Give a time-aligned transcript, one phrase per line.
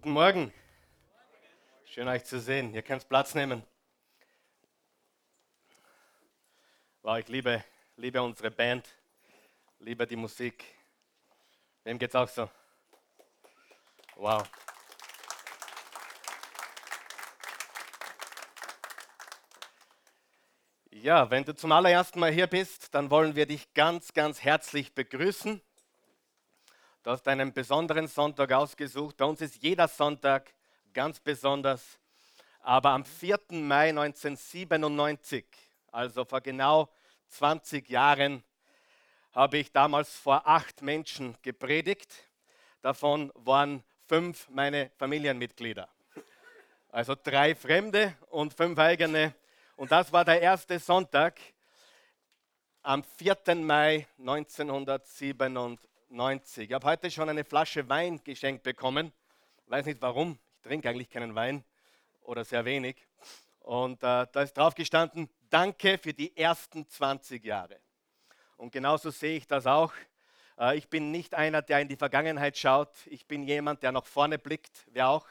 [0.00, 0.54] Guten Morgen.
[1.84, 2.72] Schön euch zu sehen.
[2.72, 3.64] Ihr könnt Platz nehmen.
[7.02, 7.64] Wow, ich liebe,
[7.96, 8.88] liebe unsere Band,
[9.80, 10.64] liebe die Musik.
[11.82, 12.48] Wem geht's auch so?
[14.14, 14.48] Wow.
[20.92, 24.94] Ja, wenn du zum allerersten Mal hier bist, dann wollen wir dich ganz, ganz herzlich
[24.94, 25.60] begrüßen.
[27.04, 29.18] Du hast einen besonderen Sonntag ausgesucht.
[29.18, 30.52] Bei uns ist jeder Sonntag
[30.92, 31.98] ganz besonders.
[32.58, 33.38] Aber am 4.
[33.50, 35.46] Mai 1997,
[35.92, 36.88] also vor genau
[37.28, 38.42] 20 Jahren,
[39.32, 42.12] habe ich damals vor acht Menschen gepredigt.
[42.82, 45.88] Davon waren fünf meine Familienmitglieder.
[46.90, 49.34] Also drei Fremde und fünf eigene.
[49.76, 51.38] Und das war der erste Sonntag
[52.82, 53.54] am 4.
[53.54, 55.87] Mai 1997.
[56.10, 56.68] 90.
[56.68, 59.12] Ich habe heute schon eine Flasche Wein geschenkt bekommen.
[59.66, 60.38] Weiß nicht warum.
[60.56, 61.64] Ich trinke eigentlich keinen Wein
[62.22, 62.96] oder sehr wenig.
[63.60, 67.76] Und äh, da ist drauf gestanden, danke für die ersten 20 Jahre.
[68.56, 69.92] Und genauso sehe ich das auch.
[70.58, 72.94] Äh, ich bin nicht einer, der in die Vergangenheit schaut.
[73.06, 74.86] Ich bin jemand, der nach vorne blickt.
[74.90, 75.26] Wer auch?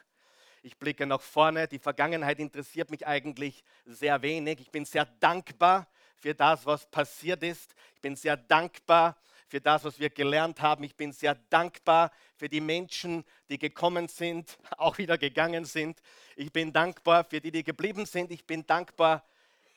[0.62, 1.68] Ich blicke nach vorne.
[1.68, 4.60] Die Vergangenheit interessiert mich eigentlich sehr wenig.
[4.60, 7.74] Ich bin sehr dankbar für das, was passiert ist.
[7.96, 9.18] Ich bin sehr dankbar
[9.48, 10.84] für das, was wir gelernt haben.
[10.84, 16.02] Ich bin sehr dankbar für die Menschen, die gekommen sind, auch wieder gegangen sind.
[16.36, 18.32] Ich bin dankbar für die, die geblieben sind.
[18.32, 19.24] Ich bin dankbar,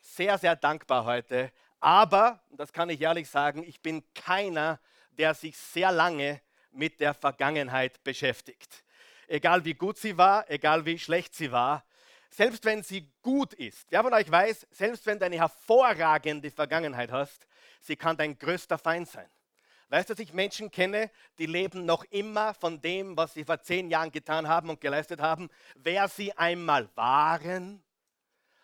[0.03, 1.53] sehr, sehr dankbar heute.
[1.79, 4.81] Aber, das kann ich ehrlich sagen, ich bin keiner,
[5.12, 6.41] der sich sehr lange
[6.73, 8.84] mit der Vergangenheit beschäftigt.
[9.27, 11.84] Egal wie gut sie war, egal wie schlecht sie war,
[12.31, 13.87] selbst wenn sie gut ist.
[13.91, 17.47] Wer von euch weiß, selbst wenn du eine hervorragende Vergangenheit hast,
[17.81, 19.29] sie kann dein größter Feind sein.
[19.91, 23.61] Weißt du, dass ich Menschen kenne, die leben noch immer von dem, was sie vor
[23.61, 27.83] zehn Jahren getan haben und geleistet haben, wer sie einmal waren.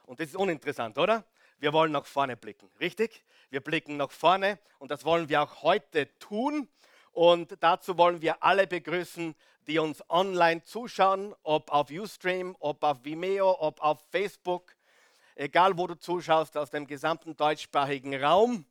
[0.05, 1.25] Und das ist uninteressant, oder?
[1.59, 3.25] Wir wollen nach vorne blicken, richtig?
[3.51, 6.69] Wir blicken nach vorne und das wollen wir auch heute tun.
[7.11, 9.35] Und dazu wollen wir alle begrüßen,
[9.67, 14.77] die uns online zuschauen, ob auf Ustream, ob auf Vimeo, ob auf Facebook,
[15.35, 18.65] egal wo du zuschaust, aus dem gesamten deutschsprachigen Raum.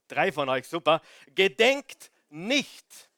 [0.06, 1.00] Drei von euch, super.
[1.34, 3.10] Gedenkt nicht,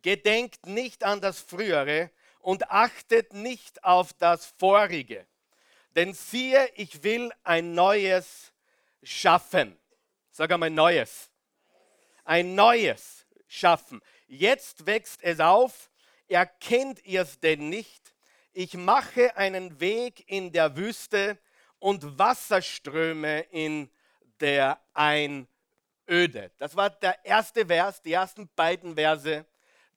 [0.00, 5.26] gedenkt nicht an das Frühere und achtet nicht auf das Vorige.
[5.94, 8.52] Denn siehe, ich will ein neues
[9.02, 9.78] schaffen.
[10.30, 11.30] Sag einmal Neues.
[12.24, 14.00] Ein Neues schaffen.
[14.26, 15.90] Jetzt wächst es auf
[16.32, 18.14] Erkennt ihr es denn nicht?
[18.54, 21.36] Ich mache einen Weg in der Wüste
[21.78, 23.90] und Wasserströme in
[24.40, 26.50] der Einöde.
[26.56, 29.44] Das war der erste Vers, die ersten beiden Verse,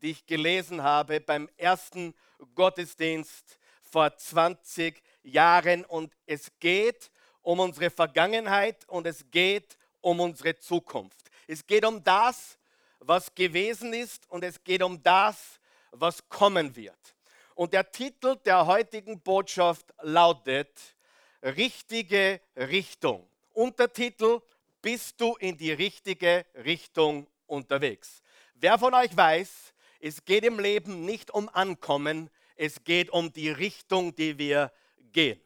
[0.01, 2.13] die ich gelesen habe beim ersten
[2.53, 5.85] Gottesdienst vor 20 Jahren.
[5.85, 7.11] Und es geht
[7.43, 11.31] um unsere Vergangenheit und es geht um unsere Zukunft.
[11.47, 12.57] Es geht um das,
[12.99, 15.61] was gewesen ist und es geht um das,
[15.99, 17.15] was kommen wird.
[17.55, 20.95] Und der Titel der heutigen Botschaft lautet
[21.41, 23.27] Richtige Richtung.
[23.53, 24.41] Untertitel
[24.81, 28.21] Bist du in die richtige Richtung unterwegs?
[28.55, 33.49] Wer von euch weiß, es geht im Leben nicht um Ankommen, es geht um die
[33.49, 34.71] Richtung, die wir
[35.11, 35.39] gehen.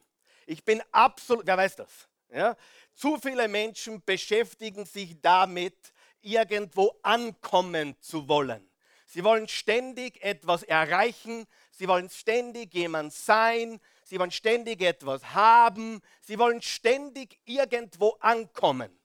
[0.46, 2.08] Ich bin absolut, wer weiß das?
[2.32, 2.56] Ja?
[2.94, 5.92] Zu viele Menschen beschäftigen sich damit,
[6.22, 8.69] irgendwo ankommen zu wollen.
[9.12, 11.48] Sie wollen ständig etwas erreichen.
[11.72, 13.80] Sie wollen ständig jemand sein.
[14.04, 16.00] Sie wollen ständig etwas haben.
[16.20, 18.96] Sie wollen ständig irgendwo ankommen.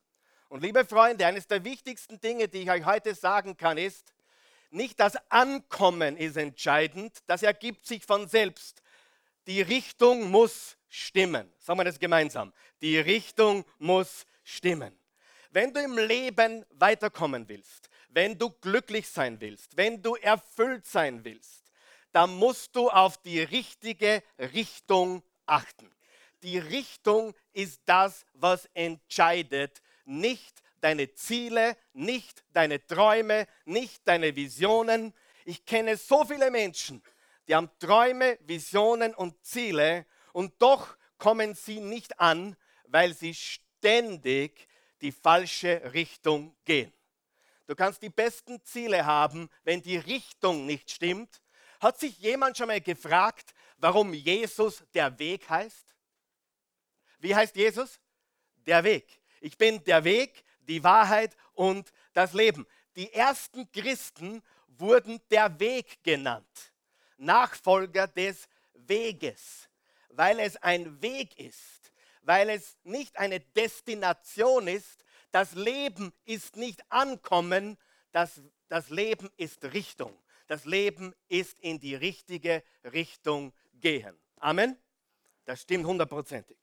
[0.48, 4.14] Und liebe Freunde, eines der wichtigsten Dinge, die ich euch heute sagen kann, ist,
[4.70, 8.84] nicht das Ankommen ist entscheidend, das ergibt sich von selbst.
[9.48, 11.52] Die Richtung muss stimmen.
[11.58, 12.54] Sagen wir das gemeinsam.
[12.80, 14.96] Die Richtung muss stimmen.
[15.50, 21.26] Wenn du im Leben weiterkommen willst, wenn du glücklich sein willst, wenn du erfüllt sein
[21.26, 21.64] willst,
[22.14, 25.92] dann musst du auf die richtige Richtung achten.
[26.42, 35.14] Die Richtung ist das, was entscheidet, nicht deine Ziele, nicht deine Träume, nicht deine Visionen.
[35.44, 37.04] Ich kenne so viele Menschen,
[37.50, 44.70] die haben Träume, Visionen und Ziele und doch kommen sie nicht an, weil sie ständig
[45.02, 46.94] die falsche Richtung gehen.
[47.68, 51.42] Du kannst die besten Ziele haben, wenn die Richtung nicht stimmt.
[51.80, 55.96] Hat sich jemand schon mal gefragt, warum Jesus der Weg heißt?
[57.20, 58.00] Wie heißt Jesus?
[58.66, 59.20] Der Weg.
[59.42, 62.66] Ich bin der Weg, die Wahrheit und das Leben.
[62.96, 66.74] Die ersten Christen wurden der Weg genannt.
[67.18, 69.70] Nachfolger des Weges,
[70.10, 71.92] weil es ein Weg ist,
[72.22, 75.05] weil es nicht eine Destination ist.
[75.36, 77.78] Das Leben ist nicht Ankommen,
[78.14, 80.18] das, das Leben ist Richtung.
[80.48, 84.18] Das Leben ist in die richtige Richtung gehen.
[84.38, 84.78] Amen.
[85.44, 86.56] Das stimmt hundertprozentig.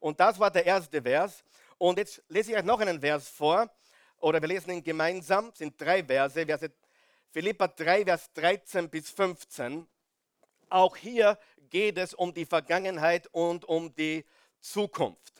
[0.00, 1.42] Und das war der erste Vers.
[1.78, 3.74] Und jetzt lese ich euch noch einen Vers vor,
[4.18, 6.70] oder wir lesen ihn gemeinsam, das sind drei Verse, Verse
[7.30, 9.88] Philippa 3, Vers 13 bis 15.
[10.68, 11.38] Auch hier
[11.70, 14.26] geht es um die Vergangenheit und um die
[14.60, 15.39] Zukunft.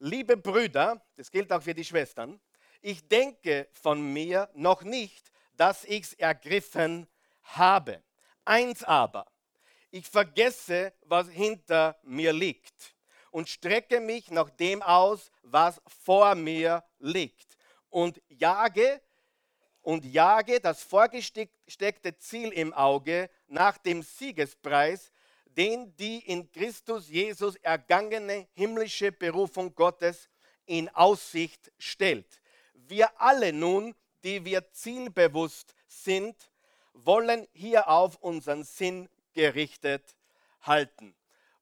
[0.00, 2.40] Liebe Brüder, das gilt auch für die Schwestern,
[2.80, 7.08] ich denke von mir noch nicht, dass ich es ergriffen
[7.42, 8.02] habe.
[8.44, 9.26] Eins aber,
[9.90, 12.94] ich vergesse, was hinter mir liegt
[13.32, 17.56] und strecke mich nach dem aus, was vor mir liegt
[17.90, 19.00] und jage
[19.82, 25.10] und jage das vorgesteckte Ziel im Auge nach dem Siegespreis,
[25.58, 30.28] den die in Christus Jesus ergangene himmlische Berufung Gottes
[30.66, 32.40] in Aussicht stellt.
[32.74, 36.36] Wir alle nun, die wir zielbewusst sind,
[36.92, 40.14] wollen hierauf unseren Sinn gerichtet
[40.62, 41.14] halten.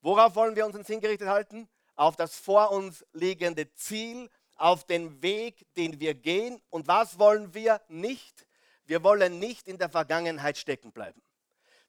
[0.02, 1.66] Worauf wollen wir unseren Sinn gerichtet halten?
[1.94, 6.60] Auf das vor uns liegende Ziel, auf den Weg, den wir gehen.
[6.68, 8.46] Und was wollen wir nicht?
[8.84, 11.22] Wir wollen nicht in der Vergangenheit stecken bleiben.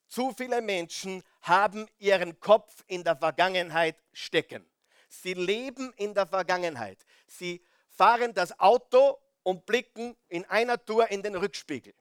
[0.08, 4.66] Zu viele Menschen haben ihren Kopf in der Vergangenheit stecken.
[5.10, 7.06] Sie leben in der Vergangenheit.
[7.28, 11.94] Sie fahren das Auto und blicken in einer Tour in den Rückspiegel.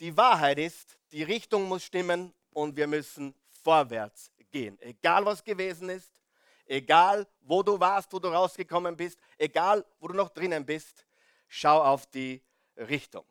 [0.00, 4.78] Die Wahrheit ist, die Richtung muss stimmen und wir müssen vorwärts gehen.
[4.80, 6.10] Egal was gewesen ist,
[6.66, 11.06] egal wo du warst, wo du rausgekommen bist, egal wo du noch drinnen bist,
[11.48, 12.42] schau auf die
[12.76, 13.24] Richtung.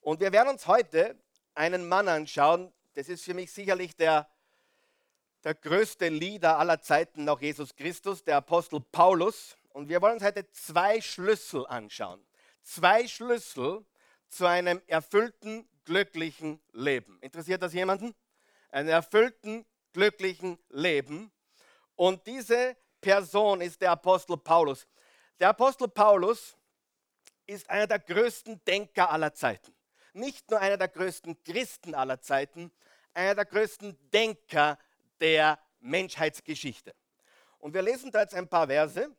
[0.00, 1.16] Und wir werden uns heute
[1.54, 4.28] einen Mann anschauen, das ist für mich sicherlich der,
[5.44, 9.56] der größte Leader aller Zeiten nach Jesus Christus, der Apostel Paulus.
[9.68, 12.26] Und wir wollen uns heute zwei Schlüssel anschauen.
[12.62, 13.86] Zwei Schlüssel
[14.28, 17.20] zu einem erfüllten, glücklichen Leben.
[17.20, 18.16] Interessiert das jemanden?
[18.70, 21.30] Einen erfüllten, glücklichen Leben.
[21.94, 24.88] Und diese Person ist der Apostel Paulus.
[25.38, 26.56] Der Apostel Paulus
[27.46, 29.72] ist einer der größten Denker aller Zeiten.
[30.14, 32.72] Nicht nur einer der größten Christen aller Zeiten,
[33.18, 34.78] einer der größten Denker
[35.20, 36.94] der Menschheitsgeschichte.
[37.58, 39.14] Und wir lesen da jetzt ein paar Verse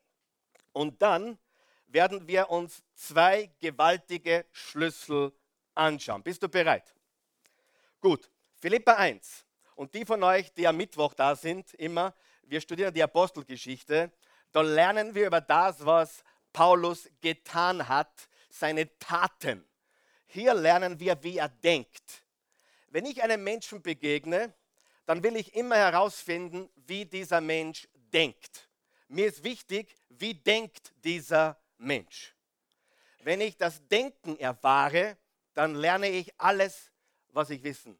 [0.71, 1.37] und dann
[1.87, 5.33] werden wir uns zwei gewaltige Schlüssel
[5.75, 6.23] anschauen.
[6.23, 6.93] Bist du bereit?
[7.99, 9.45] Gut, Philippa 1.
[9.75, 12.13] Und die von euch, die am Mittwoch da sind, immer,
[12.43, 14.11] wir studieren die Apostelgeschichte,
[14.51, 19.65] da lernen wir über das, was Paulus getan hat, seine Taten.
[20.25, 22.23] Hier lernen wir, wie er denkt.
[22.91, 24.53] Wenn ich einem Menschen begegne,
[25.05, 28.69] dann will ich immer herausfinden, wie dieser Mensch denkt.
[29.07, 32.35] Mir ist wichtig, wie denkt dieser Mensch.
[33.21, 35.17] Wenn ich das Denken erfahre,
[35.53, 36.91] dann lerne ich alles,
[37.29, 37.99] was ich wissen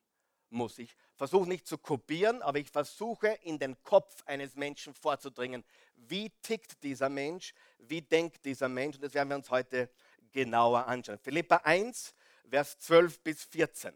[0.50, 0.80] muss.
[0.80, 5.64] Ich versuche nicht zu kopieren, aber ich versuche in den Kopf eines Menschen vorzudringen.
[5.96, 7.54] Wie tickt dieser Mensch?
[7.80, 8.96] Wie denkt dieser Mensch?
[8.96, 9.90] Und das werden wir uns heute
[10.32, 11.20] genauer anschauen.
[11.20, 12.14] Philippa 1,
[12.50, 13.94] Vers 12 bis 14.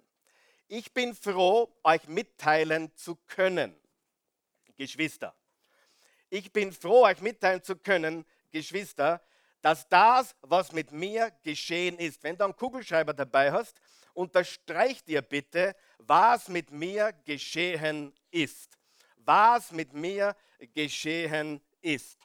[0.68, 3.76] Ich bin froh, euch mitteilen zu können,
[4.76, 5.36] Geschwister.
[6.30, 9.22] Ich bin froh, euch mitteilen zu können, Geschwister,
[9.62, 13.80] dass das, was mit mir geschehen ist, wenn du einen Kugelschreiber dabei hast,
[14.14, 18.78] unterstreich dir bitte, was mit mir geschehen ist.
[19.18, 20.36] Was mit mir
[20.74, 22.20] geschehen ist.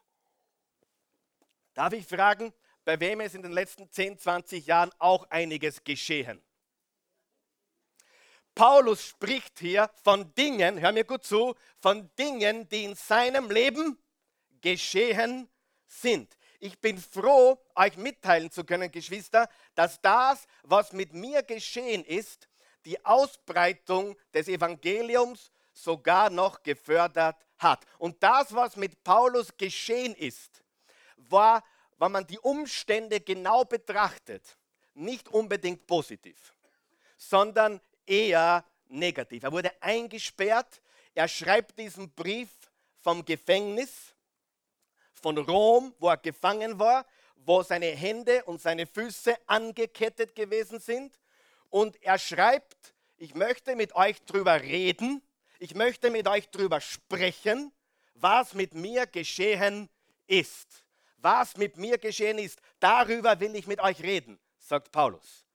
[1.75, 2.53] Darf ich fragen,
[2.85, 6.43] bei wem ist in den letzten 10, 20 Jahren auch einiges geschehen.
[8.59, 13.97] Paulus spricht hier von Dingen, hör mir gut zu, von Dingen, die in seinem Leben
[14.61, 15.49] geschehen
[15.87, 16.37] sind.
[16.59, 22.49] Ich bin froh, euch mitteilen zu können, Geschwister, dass das, was mit mir geschehen ist,
[22.85, 27.87] die Ausbreitung des Evangeliums sogar noch gefördert hat.
[27.99, 30.65] Und das, was mit Paulus geschehen ist,
[31.17, 31.63] war,
[31.99, 34.59] wenn man die Umstände genau betrachtet,
[34.95, 36.53] nicht unbedingt positiv,
[37.17, 39.43] sondern eher negativ.
[39.43, 40.81] Er wurde eingesperrt,
[41.15, 42.49] er schreibt diesen Brief
[43.01, 44.15] vom Gefängnis
[45.13, 51.19] von Rom, wo er gefangen war, wo seine Hände und seine Füße angekettet gewesen sind.
[51.71, 55.23] Und er schreibt, ich möchte mit euch drüber reden,
[55.59, 57.73] ich möchte mit euch drüber sprechen,
[58.15, 59.89] was mit mir geschehen
[60.27, 60.85] ist.
[61.17, 65.48] Was mit mir geschehen ist, darüber will ich mit euch reden, sagt Paulus.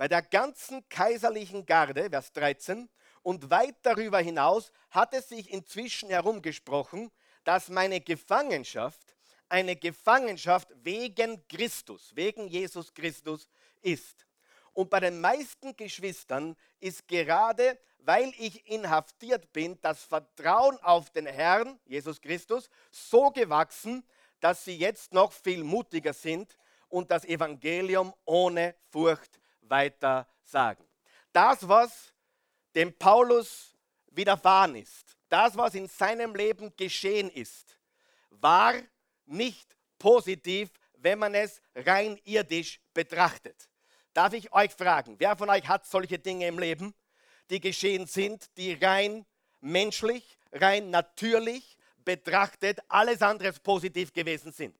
[0.00, 2.88] Bei der ganzen kaiserlichen Garde, Vers 13,
[3.22, 7.10] und weit darüber hinaus hat es sich inzwischen herumgesprochen,
[7.44, 9.14] dass meine Gefangenschaft
[9.50, 13.50] eine Gefangenschaft wegen Christus, wegen Jesus Christus
[13.82, 14.26] ist.
[14.72, 21.26] Und bei den meisten Geschwistern ist gerade, weil ich inhaftiert bin, das Vertrauen auf den
[21.26, 24.02] Herrn, Jesus Christus, so gewachsen,
[24.40, 26.56] dass sie jetzt noch viel mutiger sind
[26.88, 30.84] und das Evangelium ohne Furcht weiter sagen.
[31.32, 32.12] Das, was
[32.74, 33.74] dem Paulus
[34.10, 37.78] widerfahren ist, das, was in seinem Leben geschehen ist,
[38.30, 38.74] war
[39.26, 43.68] nicht positiv, wenn man es rein irdisch betrachtet.
[44.12, 46.94] Darf ich euch fragen, wer von euch hat solche Dinge im Leben,
[47.48, 49.24] die geschehen sind, die rein
[49.60, 54.76] menschlich, rein natürlich betrachtet alles andere positiv gewesen sind?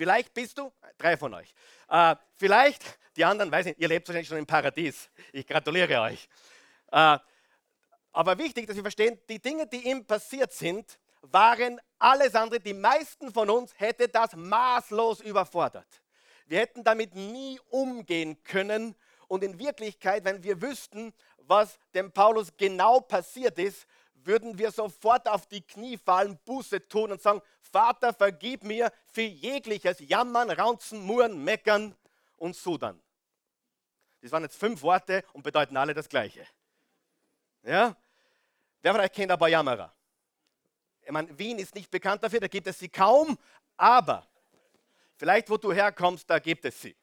[0.00, 1.52] Vielleicht bist du, drei von euch,
[1.90, 2.82] äh, vielleicht,
[3.16, 5.10] die anderen, weiß nicht, ihr lebt wahrscheinlich schon im Paradies.
[5.30, 6.26] Ich gratuliere euch.
[6.90, 7.18] Äh,
[8.10, 12.72] aber wichtig, dass wir verstehen, die Dinge, die ihm passiert sind, waren alles andere, die
[12.72, 16.00] meisten von uns hätte das maßlos überfordert.
[16.46, 18.96] Wir hätten damit nie umgehen können.
[19.28, 25.28] Und in Wirklichkeit, wenn wir wüssten, was dem Paulus genau passiert ist, würden wir sofort
[25.28, 27.42] auf die Knie fallen, Buße tun und sagen,
[27.72, 31.94] Vater, vergib mir für jegliches Jammern, Raunzen, Murren, Meckern
[32.36, 33.00] und Sudern.
[34.20, 36.46] Das waren jetzt fünf Worte und bedeuten alle das Gleiche.
[37.62, 37.96] Ja?
[38.82, 39.94] Wer von euch kennt paar Jammerer?
[41.02, 43.38] Ich meine, Wien ist nicht bekannt dafür, da gibt es sie kaum,
[43.76, 44.26] aber
[45.16, 46.96] vielleicht wo du herkommst, da gibt es sie.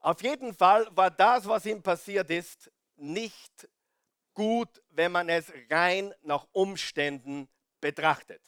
[0.00, 3.68] Auf jeden Fall war das, was ihm passiert ist, nicht
[4.32, 7.48] gut, wenn man es rein nach Umständen
[7.80, 8.40] betrachtet.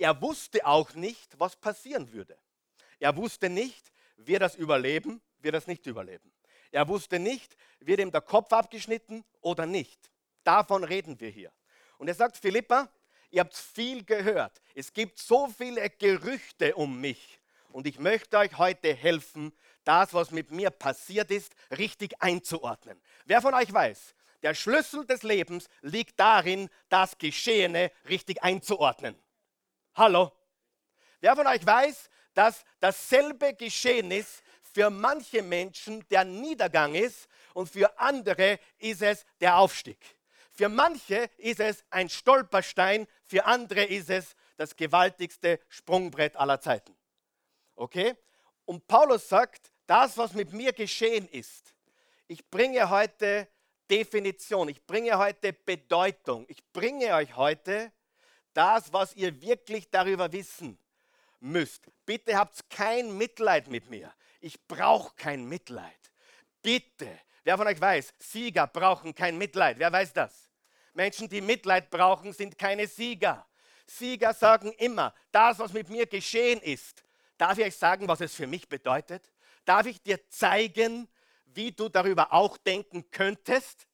[0.00, 2.34] Er wusste auch nicht, was passieren würde.
[3.00, 6.32] Er wusste nicht, wird das überleben, wird das nicht überleben.
[6.70, 10.10] Er wusste nicht, wird ihm der Kopf abgeschnitten oder nicht.
[10.42, 11.52] Davon reden wir hier.
[11.98, 12.88] Und er sagt, Philippa,
[13.28, 14.62] ihr habt viel gehört.
[14.74, 17.38] Es gibt so viele Gerüchte um mich.
[17.68, 19.52] Und ich möchte euch heute helfen,
[19.84, 22.98] das, was mit mir passiert ist, richtig einzuordnen.
[23.26, 29.14] Wer von euch weiß, der Schlüssel des Lebens liegt darin, das Geschehene richtig einzuordnen.
[29.94, 30.32] Hallo?
[31.20, 34.42] Wer von euch weiß, dass dasselbe geschehen ist
[34.72, 39.98] für manche Menschen der Niedergang ist und für andere ist es der Aufstieg.
[40.52, 46.96] Für manche ist es ein Stolperstein, für andere ist es das gewaltigste Sprungbrett aller Zeiten.
[47.74, 48.14] Okay?
[48.66, 51.74] Und Paulus sagt, das, was mit mir geschehen ist,
[52.28, 53.48] ich bringe heute
[53.90, 57.90] Definition, ich bringe heute Bedeutung, ich bringe euch heute
[58.54, 60.78] das, was ihr wirklich darüber wissen
[61.40, 61.86] müsst.
[62.06, 64.12] Bitte habt kein Mitleid mit mir.
[64.40, 66.12] Ich brauche kein Mitleid.
[66.62, 67.18] Bitte.
[67.44, 69.78] Wer von euch weiß, Sieger brauchen kein Mitleid.
[69.78, 70.50] Wer weiß das?
[70.92, 73.46] Menschen, die Mitleid brauchen, sind keine Sieger.
[73.86, 77.02] Sieger sagen immer, das, was mit mir geschehen ist,
[77.38, 79.32] darf ich euch sagen, was es für mich bedeutet?
[79.64, 81.08] Darf ich dir zeigen,
[81.46, 83.86] wie du darüber auch denken könntest?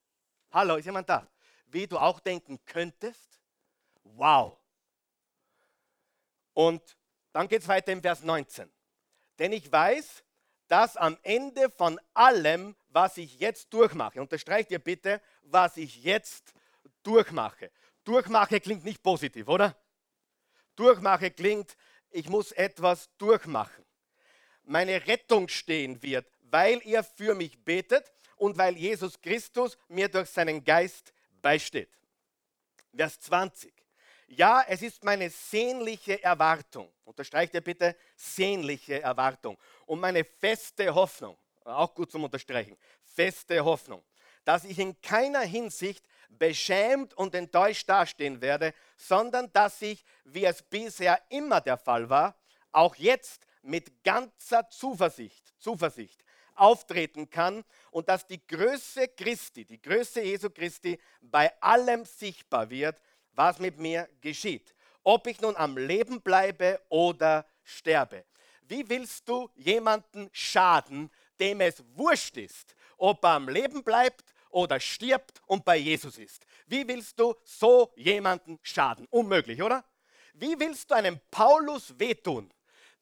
[0.50, 1.26] Hallo, ist jemand da?
[1.66, 3.35] Wie du auch denken könntest?
[4.14, 4.58] Wow.
[6.54, 6.82] Und
[7.32, 8.70] dann geht es weiter im Vers 19.
[9.38, 10.24] Denn ich weiß,
[10.68, 16.54] dass am Ende von allem, was ich jetzt durchmache, unterstreicht ihr bitte, was ich jetzt
[17.02, 17.70] durchmache.
[18.04, 19.76] Durchmache klingt nicht positiv, oder?
[20.76, 21.76] Durchmache klingt,
[22.10, 23.84] ich muss etwas durchmachen.
[24.64, 30.30] Meine Rettung stehen wird, weil ihr für mich betet und weil Jesus Christus mir durch
[30.30, 31.90] seinen Geist beisteht.
[32.94, 33.75] Vers 20.
[34.28, 39.56] Ja, es ist meine sehnliche Erwartung, Unterstreicht ihr bitte sehnliche Erwartung.
[39.86, 44.02] Und meine feste Hoffnung, auch gut zum Unterstreichen, feste Hoffnung,
[44.44, 50.60] dass ich in keiner Hinsicht beschämt und enttäuscht dastehen werde, sondern dass ich, wie es
[50.60, 52.34] bisher immer der Fall war,
[52.72, 56.24] auch jetzt mit ganzer Zuversicht, Zuversicht
[56.56, 63.00] auftreten kann und dass die Größe Christi, die Größe Jesu Christi bei allem sichtbar wird,
[63.36, 64.74] was mit mir geschieht.
[65.02, 68.24] Ob ich nun am Leben bleibe oder sterbe.
[68.62, 74.80] Wie willst du jemanden schaden, dem es wurscht ist, ob er am Leben bleibt oder
[74.80, 76.44] stirbt und bei Jesus ist?
[76.66, 79.06] Wie willst du so jemanden schaden?
[79.10, 79.84] Unmöglich, oder?
[80.34, 82.52] Wie willst du einem Paulus wehtun,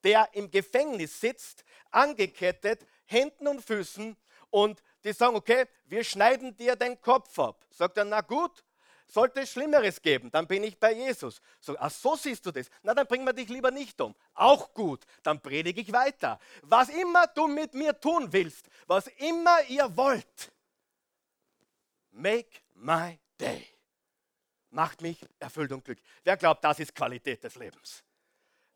[0.02, 4.16] der im Gefängnis sitzt, angekettet, Händen und Füßen
[4.50, 7.64] und die sagen, okay, wir schneiden dir den Kopf ab.
[7.70, 8.64] Sagt er, na gut,
[9.14, 11.40] sollte es Schlimmeres geben, dann bin ich bei Jesus.
[11.60, 12.68] So, ach so siehst du das.
[12.82, 14.14] Na, dann bringen wir dich lieber nicht um.
[14.34, 16.38] Auch gut, dann predige ich weiter.
[16.62, 20.52] Was immer du mit mir tun willst, was immer ihr wollt,
[22.10, 23.66] make my day.
[24.70, 26.06] Macht mich erfüllt und glücklich.
[26.24, 28.02] Wer glaubt, das ist Qualität des Lebens?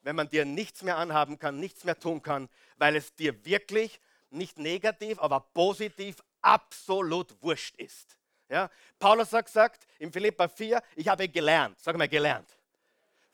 [0.02, 4.00] Wenn man dir nichts mehr anhaben kann, nichts mehr tun kann, weil es dir wirklich
[4.30, 8.16] nicht negativ, aber positiv absolut wurscht ist.
[8.49, 8.71] Ja?
[8.99, 12.49] Paulus hat gesagt in Philippa 4, ich habe gelernt, sag mal gelernt,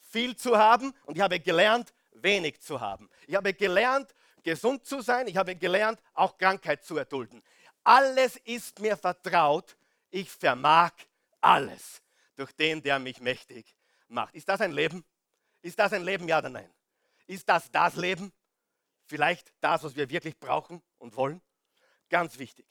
[0.01, 3.09] viel zu haben und ich habe gelernt, wenig zu haben.
[3.27, 7.43] Ich habe gelernt, gesund zu sein, ich habe gelernt, auch Krankheit zu erdulden.
[7.83, 9.77] Alles ist mir vertraut,
[10.11, 10.93] ich vermag
[11.41, 12.03] alles
[12.37, 13.77] durch den, der mich mächtig
[14.09, 14.35] macht.
[14.35, 15.05] Ist das ein Leben?
[15.63, 16.71] Ist das ein Leben, ja oder nein?
[17.27, 18.33] Ist das das Leben?
[19.07, 21.43] Vielleicht das, was wir wirklich brauchen und wollen?
[22.09, 22.67] Ganz wichtig.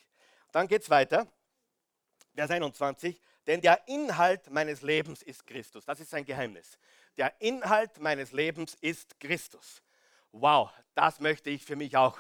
[0.52, 1.28] Dann geht es weiter.
[2.36, 3.20] Vers 21.
[3.48, 5.86] Denn der Inhalt meines Lebens ist Christus.
[5.86, 6.78] Das ist sein Geheimnis.
[7.18, 9.82] Der Inhalt meines Lebens ist Christus.
[10.32, 12.18] Wow, das möchte ich für mich auch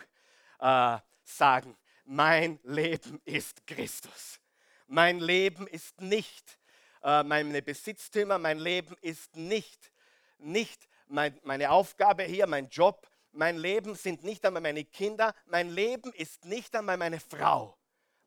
[0.59, 1.77] äh, sagen.
[2.05, 4.39] Mein Leben ist Christus.
[4.87, 6.59] Mein Leben ist nicht
[7.03, 9.91] äh, meine Besitztümer, mein Leben ist nicht,
[10.37, 15.69] nicht mein, meine Aufgabe hier, mein Job, mein Leben sind nicht einmal meine Kinder, mein
[15.69, 17.77] Leben ist nicht einmal meine Frau.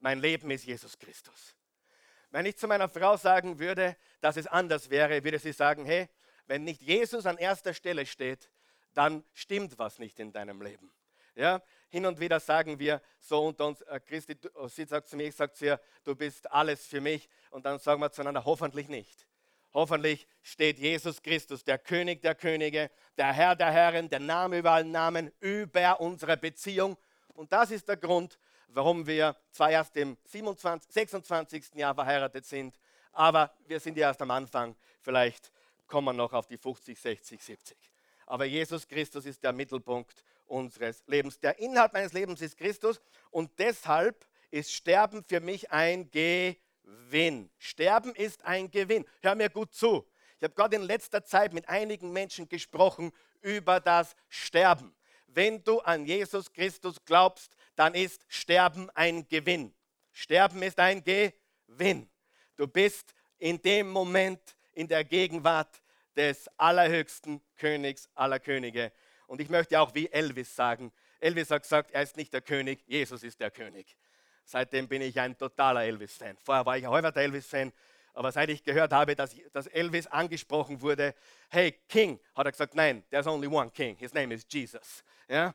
[0.00, 1.54] Mein Leben ist Jesus Christus.
[2.36, 6.06] Wenn ich zu meiner Frau sagen würde, dass es anders wäre, würde sie sagen, hey,
[6.46, 8.50] wenn nicht Jesus an erster Stelle steht,
[8.92, 10.92] dann stimmt was nicht in deinem Leben.
[11.34, 15.16] Ja, hin und wieder sagen wir so unter uns, äh, Christi, oh, sie sagt zu
[15.16, 17.26] mir, ich sage zu ihr, du bist alles für mich.
[17.48, 19.26] Und dann sagen wir zueinander, hoffentlich nicht.
[19.72, 24.72] Hoffentlich steht Jesus Christus, der König der Könige, der Herr der Herren, der Name über
[24.72, 26.98] allen Namen, über unsere Beziehung.
[27.28, 31.74] Und das ist der Grund, warum wir zwar erst im 27, 26.
[31.74, 32.78] Jahr verheiratet sind,
[33.12, 34.76] aber wir sind ja erst am Anfang.
[35.00, 35.50] Vielleicht
[35.86, 37.76] kommen wir noch auf die 50, 60, 70.
[38.26, 41.38] Aber Jesus Christus ist der Mittelpunkt unseres Lebens.
[41.38, 43.00] Der Inhalt meines Lebens ist Christus
[43.30, 47.50] und deshalb ist Sterben für mich ein Gewinn.
[47.58, 49.04] Sterben ist ein Gewinn.
[49.22, 50.06] Hör mir gut zu.
[50.38, 54.94] Ich habe gerade in letzter Zeit mit einigen Menschen gesprochen über das Sterben.
[55.26, 59.74] Wenn du an Jesus Christus glaubst, dann ist Sterben ein Gewinn.
[60.12, 62.10] Sterben ist ein Gewinn.
[62.56, 64.40] Du bist in dem Moment
[64.72, 65.82] in der Gegenwart
[66.16, 68.92] des allerhöchsten Königs aller Könige.
[69.26, 72.82] Und ich möchte auch wie Elvis sagen, Elvis hat gesagt, er ist nicht der König,
[72.86, 73.96] Jesus ist der König.
[74.44, 76.36] Seitdem bin ich ein totaler Elvis-Fan.
[76.44, 77.72] Vorher war ich ein halber Elvis-Fan,
[78.14, 81.14] aber seit ich gehört habe, dass, dass Elvis angesprochen wurde,
[81.50, 85.02] hey King, hat er gesagt, nein, there's only one King, his name is Jesus.
[85.28, 85.54] Ja?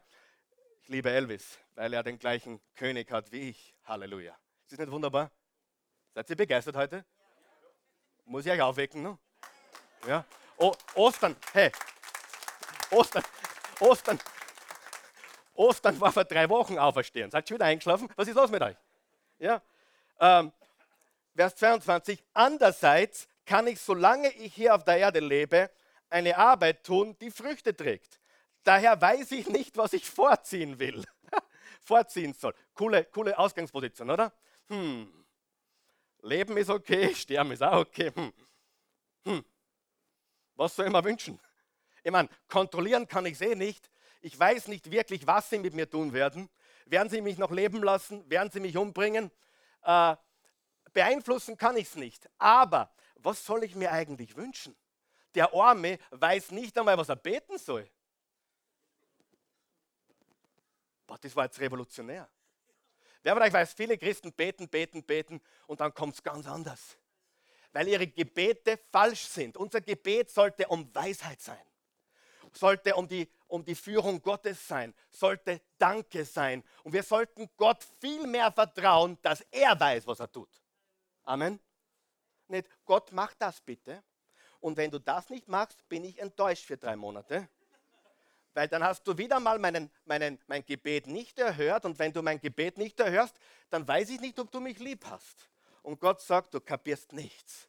[0.83, 3.73] Ich liebe Elvis, weil er den gleichen König hat wie ich.
[3.85, 4.37] Halleluja.
[4.65, 5.31] Ist das nicht wunderbar?
[6.13, 7.03] Seid ihr begeistert heute?
[8.25, 9.01] Muss ich euch aufwecken?
[9.01, 9.17] Ne?
[10.05, 10.23] Ja?
[10.57, 11.71] O Ostern, hey,
[12.91, 13.23] Ostern,
[13.79, 14.19] Ostern,
[15.55, 17.31] Ostern war vor drei Wochen auferstehen.
[17.31, 18.09] Seid ihr wieder eingeschlafen?
[18.15, 18.77] Was ist los mit euch?
[19.39, 19.59] Ja?
[20.19, 20.51] Ähm,
[21.35, 22.23] Vers 22.
[22.35, 25.71] Andererseits kann ich, solange ich hier auf der Erde lebe,
[26.11, 28.19] eine Arbeit tun, die Früchte trägt.
[28.63, 31.03] Daher weiß ich nicht, was ich vorziehen will.
[31.83, 32.53] Vorziehen soll.
[32.73, 34.33] Coole, coole Ausgangsposition, oder?
[34.69, 35.11] Hm.
[36.21, 38.11] Leben ist okay, sterben ist auch okay.
[38.13, 38.33] Hm.
[39.25, 39.45] Hm.
[40.55, 41.39] Was soll ich mir wünschen?
[42.03, 43.89] Ich meine, kontrollieren kann ich eh nicht.
[44.21, 46.49] Ich weiß nicht wirklich, was sie mit mir tun werden.
[46.85, 48.29] Werden sie mich noch leben lassen?
[48.29, 49.31] Werden sie mich umbringen?
[49.83, 50.15] Äh,
[50.93, 52.29] beeinflussen kann ich es nicht.
[52.37, 54.75] Aber was soll ich mir eigentlich wünschen?
[55.35, 57.89] Der Arme weiß nicht einmal, was er beten soll.
[61.11, 62.25] Boah, das war jetzt revolutionär.
[63.21, 66.97] Wer von euch weiß, viele Christen beten, beten, beten und dann kommt es ganz anders.
[67.73, 69.57] Weil ihre Gebete falsch sind.
[69.57, 71.59] Unser Gebet sollte um Weisheit sein
[72.53, 76.63] sollte um die, um die Führung Gottes sein, sollte Danke sein.
[76.83, 80.49] Und wir sollten Gott viel mehr vertrauen, dass er weiß, was er tut.
[81.23, 81.59] Amen.
[82.47, 84.01] Nicht, Gott, mach das bitte.
[84.61, 87.49] Und wenn du das nicht machst, bin ich enttäuscht für drei Monate.
[88.53, 91.85] Weil dann hast du wieder mal meinen, meinen, mein Gebet nicht erhört.
[91.85, 93.35] Und wenn du mein Gebet nicht erhörst,
[93.69, 95.49] dann weiß ich nicht, ob du mich lieb hast.
[95.81, 97.67] Und Gott sagt, du kapierst nichts.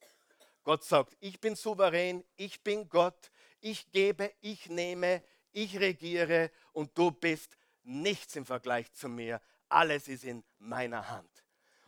[0.65, 6.97] Gott sagt, ich bin souverän, ich bin Gott, ich gebe, ich nehme, ich regiere und
[6.97, 9.41] du bist nichts im Vergleich zu mir.
[9.69, 11.31] Alles ist in meiner Hand.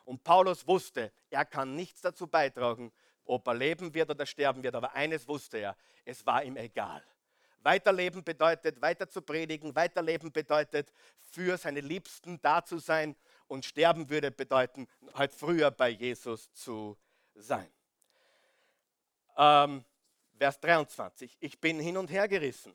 [0.04, 2.92] Und Paulus wusste, er kann nichts dazu beitragen,
[3.24, 7.02] ob er leben wird oder sterben wird, aber eines wusste er, es war ihm egal.
[7.64, 13.16] Weiterleben bedeutet, weiter zu predigen, weiterleben bedeutet, für seine Liebsten da zu sein
[13.48, 16.96] und sterben würde bedeuten, halt früher bei Jesus zu
[17.35, 17.70] sein.
[19.37, 19.85] Ähm,
[20.37, 21.37] Vers 23.
[21.40, 22.74] Ich bin hin und her gerissen,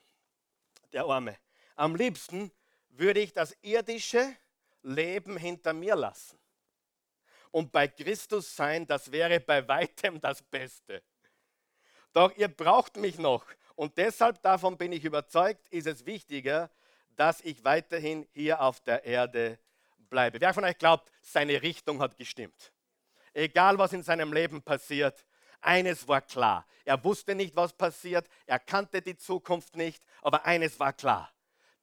[0.91, 1.37] der Arme.
[1.75, 2.51] Am liebsten
[2.89, 4.35] würde ich das irdische
[4.81, 6.39] Leben hinter mir lassen.
[7.51, 11.03] Und bei Christus sein, das wäre bei weitem das Beste.
[12.13, 13.45] Doch ihr braucht mich noch.
[13.79, 16.69] Und deshalb, davon bin ich überzeugt, ist es wichtiger,
[17.15, 19.57] dass ich weiterhin hier auf der Erde
[20.09, 20.41] bleibe.
[20.41, 22.73] Wer von euch glaubt, seine Richtung hat gestimmt?
[23.33, 25.25] Egal, was in seinem Leben passiert,
[25.61, 26.67] eines war klar.
[26.83, 31.31] Er wusste nicht, was passiert, er kannte die Zukunft nicht, aber eines war klar.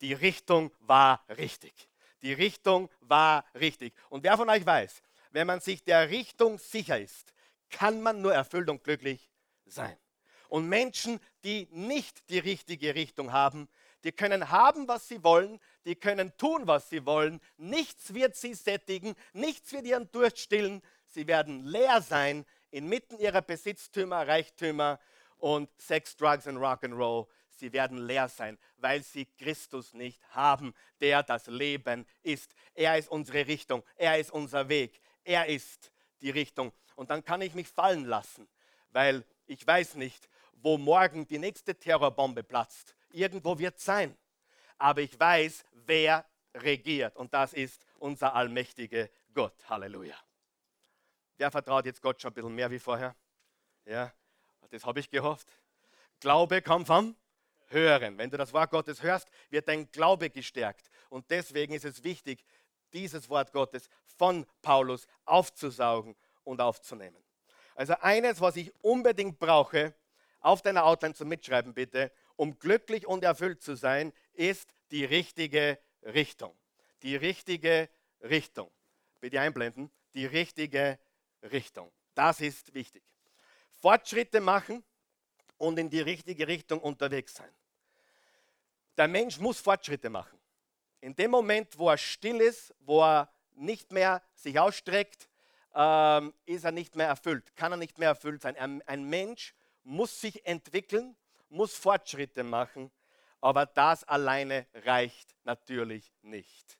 [0.02, 1.88] Die Richtung war richtig.
[2.20, 3.94] Die Richtung war richtig.
[4.10, 7.32] Und wer von euch weiß, wenn man sich der Richtung sicher ist,
[7.70, 9.30] kann man nur erfüllt und glücklich
[9.64, 9.96] sein.
[10.48, 13.68] Und Menschen, die nicht die richtige Richtung haben,
[14.04, 17.40] die können haben, was sie wollen, die können tun, was sie wollen.
[17.56, 20.82] Nichts wird sie sättigen, nichts wird ihren Durst stillen.
[21.06, 25.00] Sie werden leer sein inmitten ihrer Besitztümer, Reichtümer
[25.38, 27.26] und Sex, Drugs und Rock'n'Roll.
[27.48, 32.54] Sie werden leer sein, weil sie Christus nicht haben, der das Leben ist.
[32.74, 36.72] Er ist unsere Richtung, er ist unser Weg, er ist die Richtung.
[36.96, 38.46] Und dann kann ich mich fallen lassen,
[38.90, 40.28] weil ich weiß nicht,
[40.62, 42.94] wo morgen die nächste Terrorbombe platzt.
[43.10, 44.16] Irgendwo wird es sein.
[44.78, 47.16] Aber ich weiß, wer regiert.
[47.16, 49.68] Und das ist unser allmächtiger Gott.
[49.68, 50.16] Halleluja.
[51.38, 53.14] Wer vertraut jetzt Gott schon ein bisschen mehr wie vorher?
[53.84, 54.12] Ja,
[54.70, 55.48] das habe ich gehofft.
[56.20, 57.14] Glaube kommt vom
[57.68, 58.16] Hören.
[58.16, 60.88] Wenn du das Wort Gottes hörst, wird dein Glaube gestärkt.
[61.10, 62.44] Und deswegen ist es wichtig,
[62.92, 67.22] dieses Wort Gottes von Paulus aufzusaugen und aufzunehmen.
[67.74, 69.94] Also eines, was ich unbedingt brauche,
[70.46, 75.78] auf deiner Outline zum Mitschreiben bitte, um glücklich und erfüllt zu sein, ist die richtige
[76.02, 76.56] Richtung.
[77.02, 77.88] Die richtige
[78.22, 78.70] Richtung.
[79.20, 79.90] Bitte einblenden.
[80.14, 81.00] Die richtige
[81.42, 81.90] Richtung.
[82.14, 83.02] Das ist wichtig.
[83.80, 84.84] Fortschritte machen
[85.58, 87.50] und in die richtige Richtung unterwegs sein.
[88.96, 90.38] Der Mensch muss Fortschritte machen.
[91.00, 95.28] In dem Moment, wo er still ist, wo er nicht mehr sich ausstreckt,
[95.74, 98.56] ähm, ist er nicht mehr erfüllt, kann er nicht mehr erfüllt sein.
[98.56, 99.54] Ein, ein Mensch
[99.86, 101.16] muss sich entwickeln,
[101.48, 102.90] muss Fortschritte machen,
[103.40, 106.78] aber das alleine reicht natürlich nicht.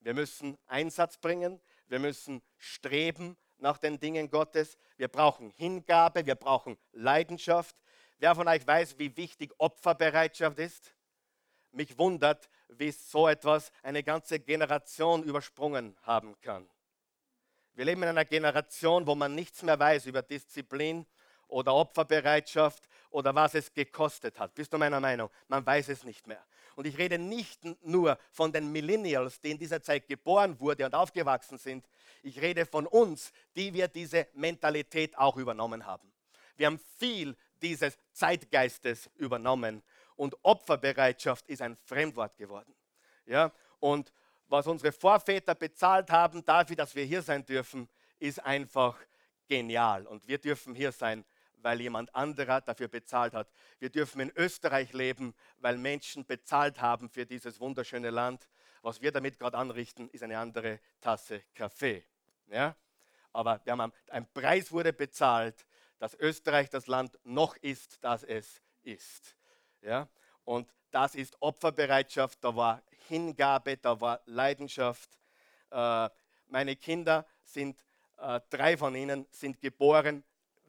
[0.00, 4.76] Wir müssen Einsatz bringen, wir müssen streben, nach den Dingen Gottes.
[4.96, 7.76] Wir brauchen Hingabe, wir brauchen Leidenschaft.
[8.18, 10.94] Wer von euch weiß, wie wichtig Opferbereitschaft ist?
[11.72, 16.68] Mich wundert, wie so etwas eine ganze Generation übersprungen haben kann.
[17.74, 21.06] Wir leben in einer Generation, wo man nichts mehr weiß über Disziplin
[21.48, 24.54] oder Opferbereitschaft oder was es gekostet hat.
[24.54, 25.30] Bist du meiner Meinung?
[25.48, 26.44] Man weiß es nicht mehr.
[26.74, 30.94] Und ich rede nicht nur von den Millennials, die in dieser Zeit geboren wurden und
[30.94, 31.86] aufgewachsen sind.
[32.22, 36.12] Ich rede von uns, die wir diese Mentalität auch übernommen haben.
[36.56, 39.82] Wir haben viel dieses Zeitgeistes übernommen
[40.16, 42.74] und Opferbereitschaft ist ein Fremdwort geworden.
[43.26, 43.52] Ja?
[43.80, 44.12] Und
[44.48, 48.98] was unsere Vorväter bezahlt haben dafür, dass wir hier sein dürfen, ist einfach
[49.48, 50.06] genial.
[50.06, 51.24] Und wir dürfen hier sein,
[51.66, 53.50] weil jemand anderer dafür bezahlt hat.
[53.80, 58.48] Wir dürfen in Österreich leben, weil Menschen bezahlt haben für dieses wunderschöne Land.
[58.82, 62.04] Was wir damit gerade anrichten, ist eine andere Tasse Kaffee.
[62.46, 62.76] Ja?
[63.32, 65.66] Aber wir haben, ein Preis wurde bezahlt,
[65.98, 69.36] dass Österreich das Land noch ist, das es ist.
[69.82, 70.08] Ja?
[70.44, 75.18] Und das ist Opferbereitschaft, da war Hingabe, da war Leidenschaft.
[75.72, 76.10] Äh,
[76.46, 77.84] meine Kinder sind,
[78.18, 80.22] äh, drei von ihnen sind geboren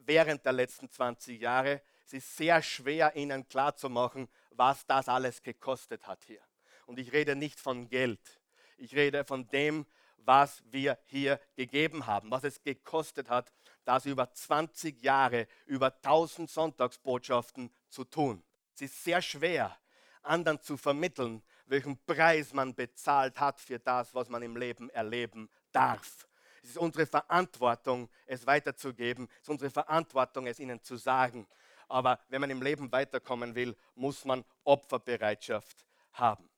[0.08, 1.82] während der letzten 20 Jahre.
[2.04, 6.40] Es ist sehr schwer, ihnen klarzumachen, was das alles gekostet hat hier.
[6.86, 8.40] Und ich rede nicht von Geld.
[8.78, 13.52] Ich rede von dem, was wir hier gegeben haben, was es gekostet hat,
[13.84, 18.42] das über 20 Jahre, über 1000 Sonntagsbotschaften zu tun.
[18.74, 19.76] Es ist sehr schwer,
[20.22, 25.50] anderen zu vermitteln, welchen Preis man bezahlt hat für das, was man im Leben erleben
[25.72, 26.26] darf.
[26.62, 29.28] Es ist unsere Verantwortung, es weiterzugeben.
[29.36, 31.46] Es ist unsere Verantwortung, es ihnen zu sagen.
[31.88, 36.48] Aber wenn man im Leben weiterkommen will, muss man Opferbereitschaft haben.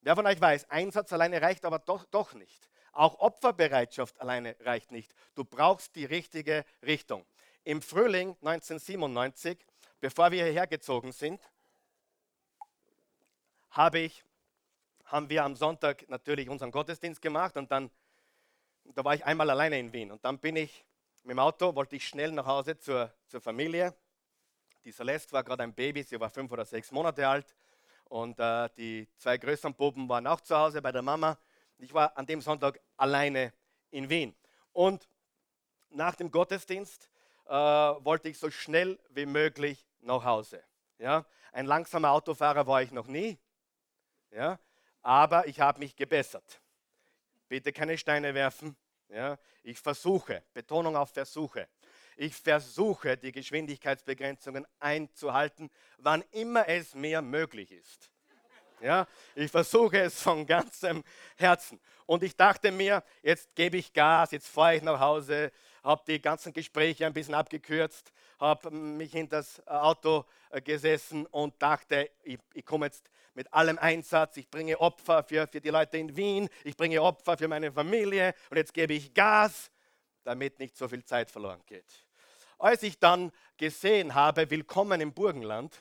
[0.00, 2.68] Wer von euch weiß, Einsatz alleine reicht aber doch, doch nicht.
[2.92, 5.14] Auch Opferbereitschaft alleine reicht nicht.
[5.34, 7.24] Du brauchst die richtige Richtung.
[7.64, 9.58] Im Frühling 1997,
[10.00, 11.40] bevor wir hierher gezogen sind,
[13.70, 14.24] habe ich,
[15.04, 17.90] haben wir am Sonntag natürlich unseren Gottesdienst gemacht und dann
[18.94, 20.10] da war ich einmal alleine in Wien.
[20.10, 20.84] Und dann bin ich
[21.22, 23.94] mit dem Auto, wollte ich schnell nach Hause zur, zur Familie.
[24.84, 27.54] Die Celeste war gerade ein Baby, sie war fünf oder sechs Monate alt.
[28.04, 31.38] Und äh, die zwei größeren Buben waren auch zu Hause bei der Mama.
[31.76, 33.52] Ich war an dem Sonntag alleine
[33.90, 34.34] in Wien.
[34.72, 35.08] Und
[35.90, 37.10] nach dem Gottesdienst
[37.46, 40.62] äh, wollte ich so schnell wie möglich nach Hause.
[40.98, 41.24] Ja?
[41.52, 43.38] Ein langsamer Autofahrer war ich noch nie,
[44.30, 44.58] ja?
[45.02, 46.60] aber ich habe mich gebessert.
[47.48, 48.76] Bitte keine Steine werfen.
[49.08, 49.38] Ja?
[49.62, 51.68] Ich versuche, Betonung auf Versuche.
[52.16, 58.10] Ich versuche, die Geschwindigkeitsbegrenzungen einzuhalten, wann immer es mir möglich ist.
[58.80, 61.02] Ja, ich versuche es von ganzem
[61.36, 61.80] Herzen.
[62.06, 65.50] Und ich dachte mir, jetzt gebe ich Gas, jetzt fahre ich nach Hause,
[65.82, 71.60] habe die ganzen Gespräche ein bisschen abgekürzt, habe mich in das Auto äh, gesessen und
[71.60, 75.96] dachte, ich, ich komme jetzt mit allem Einsatz, ich bringe Opfer für, für die Leute
[75.96, 79.70] in Wien, ich bringe Opfer für meine Familie und jetzt gebe ich Gas,
[80.24, 81.84] damit nicht so viel Zeit verloren geht.
[82.58, 85.80] Als ich dann gesehen habe, willkommen im Burgenland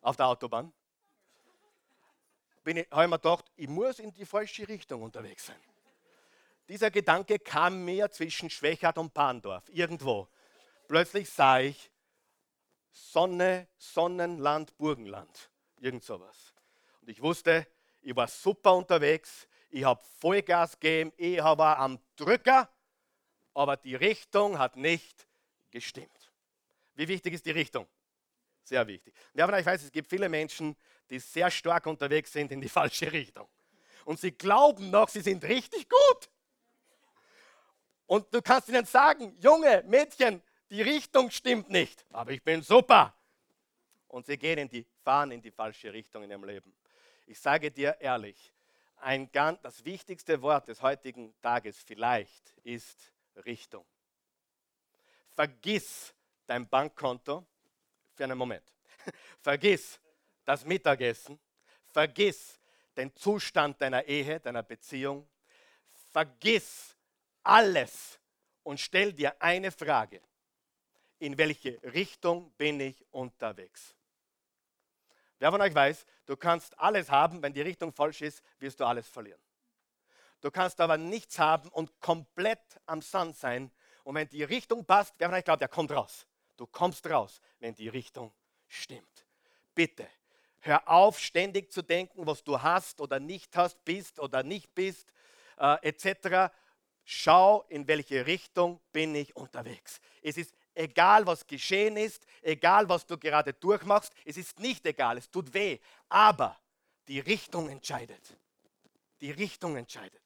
[0.00, 0.72] auf der Autobahn,
[2.64, 5.60] bin ich, habe ich mir gedacht, ich muss in die falsche Richtung unterwegs sein.
[6.66, 10.26] Dieser Gedanke kam mir zwischen Schwächert und Bahndorf, irgendwo.
[10.86, 11.90] Plötzlich sah ich
[12.90, 15.50] Sonne, Sonnenland, Burgenland.
[15.80, 16.54] Irgend sowas.
[17.00, 17.66] Und ich wusste,
[18.02, 22.68] ich war super unterwegs, ich habe Vollgas gegeben, ich war am Drücker,
[23.54, 25.26] aber die Richtung hat nicht
[25.70, 26.32] gestimmt.
[26.94, 27.86] Wie wichtig ist die Richtung?
[28.62, 29.14] Sehr wichtig.
[29.34, 30.76] Ja, aber ich weiß, es gibt viele Menschen,
[31.10, 33.48] die sehr stark unterwegs sind in die falsche Richtung.
[34.04, 36.30] Und sie glauben noch, sie sind richtig gut.
[38.06, 43.17] Und du kannst ihnen sagen, Junge, Mädchen, die Richtung stimmt nicht, aber ich bin super
[44.08, 46.74] und sie gehen in die, fahren in die falsche Richtung in ihrem Leben.
[47.26, 48.52] Ich sage dir ehrlich,
[48.96, 53.12] ein ganz, das wichtigste Wort des heutigen Tages vielleicht ist
[53.44, 53.84] Richtung.
[55.30, 56.12] Vergiss
[56.46, 57.46] dein Bankkonto
[58.14, 58.64] für einen Moment.
[59.40, 60.00] Vergiss
[60.44, 61.38] das Mittagessen.
[61.86, 62.58] Vergiss
[62.96, 65.28] den Zustand deiner Ehe, deiner Beziehung.
[66.10, 66.96] Vergiss
[67.42, 68.18] alles
[68.64, 70.20] und stell dir eine Frage.
[71.20, 73.97] In welche Richtung bin ich unterwegs?
[75.38, 78.84] Wer von euch weiß, du kannst alles haben, wenn die Richtung falsch ist, wirst du
[78.84, 79.40] alles verlieren.
[80.40, 83.72] Du kannst aber nichts haben und komplett am Sand sein.
[84.04, 86.26] Und wenn die Richtung passt, wer von euch glaubt, der kommt raus.
[86.56, 88.32] Du kommst raus, wenn die Richtung
[88.66, 89.26] stimmt.
[89.74, 90.08] Bitte,
[90.60, 95.12] hör auf, ständig zu denken, was du hast oder nicht hast, bist oder nicht bist,
[95.58, 96.52] äh, etc.
[97.04, 100.00] Schau, in welche Richtung bin ich unterwegs.
[100.22, 105.18] Es ist egal was geschehen ist, egal was du gerade durchmachst, es ist nicht egal,
[105.18, 106.56] es tut weh, aber
[107.08, 108.36] die Richtung entscheidet.
[109.20, 110.22] Die Richtung entscheidet.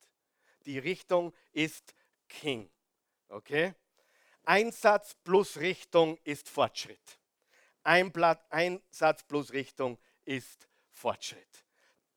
[0.66, 1.94] Die Richtung ist
[2.28, 2.70] King.
[3.28, 3.74] Okay?
[4.44, 7.18] Einsatz plus Richtung ist Fortschritt.
[7.82, 11.64] Ein Blatt, Einsatz plus Richtung ist Fortschritt.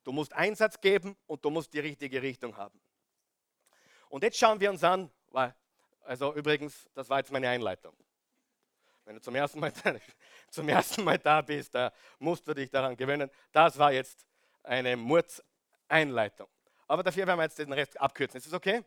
[0.04, 2.80] Du musst Einsatz geben und du musst die richtige Richtung haben.
[4.10, 5.10] Und jetzt schauen wir uns an,
[6.04, 7.96] also übrigens, das war jetzt meine Einleitung.
[9.06, 9.72] Wenn du zum ersten Mal,
[10.50, 13.30] zum ersten Mal da bist, da musst du dich daran gewöhnen.
[13.52, 14.26] Das war jetzt
[14.64, 16.48] eine Murz-Einleitung.
[16.88, 18.38] Aber dafür werden wir jetzt den Rest abkürzen.
[18.38, 18.84] Ist das okay?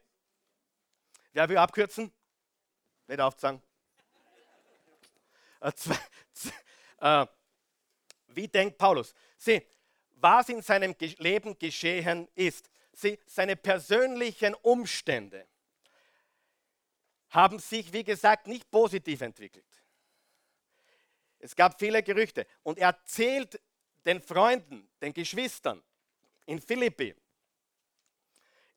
[1.33, 2.13] Wer will abkürzen?
[3.07, 3.63] Nicht aufzahlen.
[5.61, 5.73] Äh,
[7.01, 7.27] äh,
[8.29, 9.15] wie denkt Paulus?
[9.37, 9.65] Sieh,
[10.11, 15.47] was in seinem Leben geschehen ist, sieh, seine persönlichen Umstände
[17.31, 19.67] haben sich, wie gesagt, nicht positiv entwickelt.
[21.39, 22.47] Es gab viele Gerüchte.
[22.63, 23.61] Und er erzählt
[24.05, 25.83] den Freunden, den Geschwistern
[26.47, 27.15] in Philippi,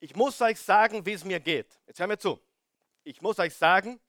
[0.04, 1.80] ich muss euch sagen, wie es mir geht.
[1.86, 2.39] Jetzt hör mir zu.
[3.04, 4.00] Ich muss euch sagen,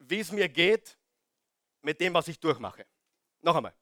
[0.00, 0.98] wie es mir geht
[1.80, 2.84] mit dem, was ich durchmache.
[3.40, 3.72] Noch einmal.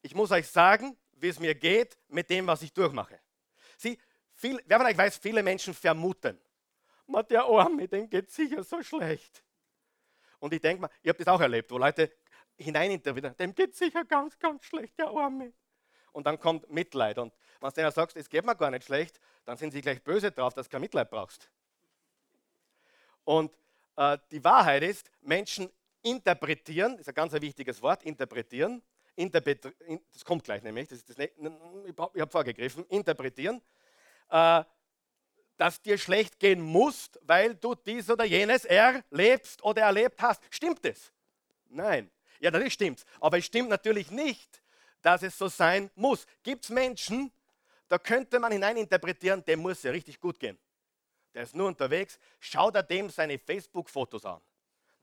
[0.00, 3.18] Ich muss euch sagen, wie es mir geht mit dem, was ich durchmache.
[3.76, 3.98] Sie,
[4.32, 6.38] viel, wer von euch weiß, viele Menschen vermuten,
[7.28, 9.42] der Arme, dem geht sicher so schlecht.
[10.40, 12.12] Und ich denke mal, ihr habt das auch erlebt, wo Leute
[12.56, 15.52] hineinintervenieren, dem geht sicher ganz, ganz schlecht, der Arme.
[16.12, 17.18] Und dann kommt Mitleid.
[17.18, 20.02] Und wenn du denen sagst, es geht mir gar nicht schlecht, dann sind sie gleich
[20.02, 21.50] böse drauf, dass du kein Mitleid brauchst.
[23.24, 23.52] Und
[23.96, 25.70] äh, die Wahrheit ist, Menschen
[26.02, 28.82] interpretieren, das ist ein ganz wichtiges Wort, interpretieren,
[29.16, 29.74] interpret,
[30.12, 31.30] das kommt gleich nämlich, das das, ich
[31.98, 33.60] habe vorgegriffen, interpretieren,
[34.30, 34.64] äh,
[35.58, 40.40] dass dir schlecht gehen muss, weil du dies oder jenes erlebst oder erlebt hast.
[40.50, 41.12] Stimmt es?
[41.68, 42.10] Nein.
[42.40, 43.04] Ja, das stimmt.
[43.20, 44.62] Aber es stimmt natürlich nicht,
[45.02, 46.26] dass es so sein muss.
[46.44, 47.32] Gibt es Menschen,
[47.88, 50.56] da könnte man hineininterpretieren, dem muss ja richtig gut gehen.
[51.34, 54.40] Der ist nur unterwegs, schaut er dem seine Facebook-Fotos an.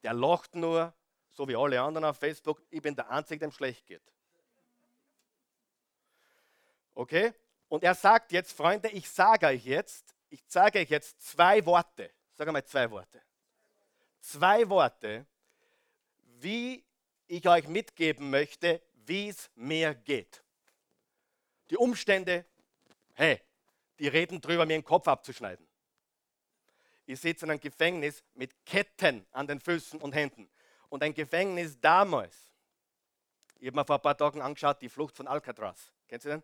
[0.04, 0.94] Der lacht nur,
[1.32, 2.62] so wie alle anderen auf Facebook.
[2.70, 4.02] Ich bin der Einzige, dem schlecht geht.
[6.94, 7.34] Okay?
[7.68, 12.12] Und er sagt jetzt, Freunde, ich sage euch jetzt, ich sage euch jetzt zwei Worte.
[12.34, 13.22] Sag einmal zwei Worte.
[14.20, 15.26] Zwei Worte,
[16.40, 16.84] wie
[17.28, 20.44] ich euch mitgeben möchte, wie es mir geht.
[21.70, 22.46] Die Umstände,
[23.14, 23.42] hey,
[24.00, 25.68] die reden drüber, mir den Kopf abzuschneiden.
[27.06, 30.50] Ich sitze in einem Gefängnis mit Ketten an den Füßen und Händen.
[30.90, 32.36] Und ein Gefängnis damals,
[33.60, 35.92] ich habe mir vor ein paar Tagen angeschaut, die Flucht von Alcatraz.
[36.08, 36.44] Kennst du den?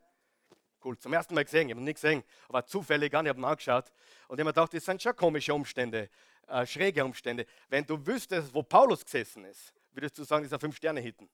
[0.83, 3.39] Cool, zum ersten Mal gesehen, ich habe ihn nicht gesehen, aber zufällig an, ich habe
[3.39, 3.91] ihn angeschaut
[4.27, 6.09] und ich habe mir gedacht, das sind schon komische Umstände,
[6.47, 7.45] äh, schräge Umstände.
[7.69, 11.29] Wenn du wüsstest, wo Paulus gesessen ist, würdest du sagen, ein Fünf-Sterne-Hitten,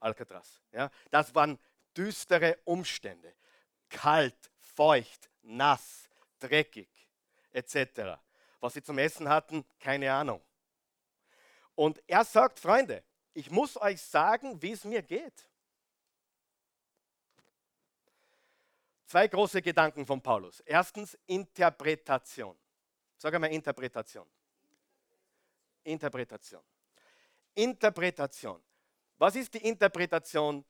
[0.00, 0.60] Alcatraz.
[0.72, 0.90] Ja?
[1.10, 1.58] Das waren
[1.96, 3.34] düstere Umstände,
[3.88, 6.08] kalt, feucht, nass,
[6.40, 6.88] dreckig,
[7.52, 8.18] etc.
[8.60, 10.42] Was sie zum Essen hatten, keine Ahnung.
[11.74, 15.48] Und er sagt, Freunde, ich muss euch sagen, wie es mir geht.
[19.12, 20.60] Zwei große Gedanken von Paulus.
[20.60, 22.56] Erstens Interpretation.
[23.18, 24.26] Sag einmal Interpretation.
[25.84, 26.62] Interpretation.
[27.54, 28.62] Interpretation.
[29.18, 30.64] Was ist die Interpretation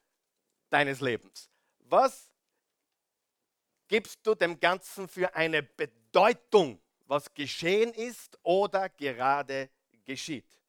[0.69, 1.49] deines Lebens?
[1.85, 2.33] Was
[3.87, 9.71] gibst du dem Ganzen für eine Bedeutung, was geschehen ist oder gerade
[10.05, 10.61] geschieht?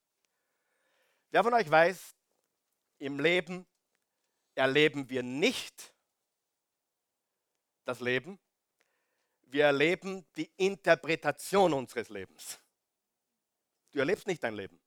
[1.31, 2.15] Wer von euch weiß,
[2.99, 3.65] im Leben
[4.53, 5.92] erleben wir nicht
[7.85, 8.39] das Leben,
[9.43, 12.59] wir erleben die Interpretation unseres Lebens.
[13.91, 14.79] Du erlebst nicht dein Leben.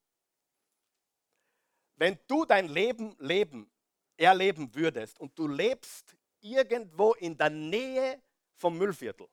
[1.94, 3.70] Wenn du dein Leben leben,
[4.16, 8.22] erleben würdest und du lebst irgendwo in der Nähe
[8.56, 9.28] vom Müllviertel,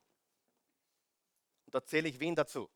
[1.66, 2.70] und da zähle ich Wien dazu.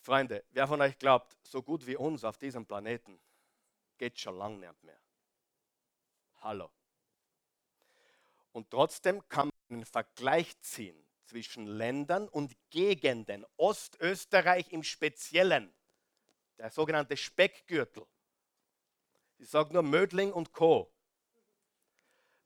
[0.00, 3.20] Freunde, wer von euch glaubt, so gut wie uns auf diesem Planeten
[3.98, 5.01] geht schon lange nicht mehr.
[6.42, 6.70] Hallo.
[8.50, 15.72] Und trotzdem kann man einen Vergleich ziehen zwischen Ländern und Gegenden, Ostösterreich im Speziellen,
[16.58, 18.04] der sogenannte Speckgürtel.
[19.38, 20.92] Ich sage nur Mödling und Co.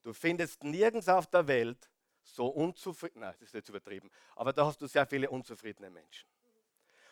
[0.03, 1.91] Du findest nirgends auf der Welt
[2.23, 6.29] so unzufrieden, nein, das ist jetzt übertrieben, aber da hast du sehr viele unzufriedene Menschen.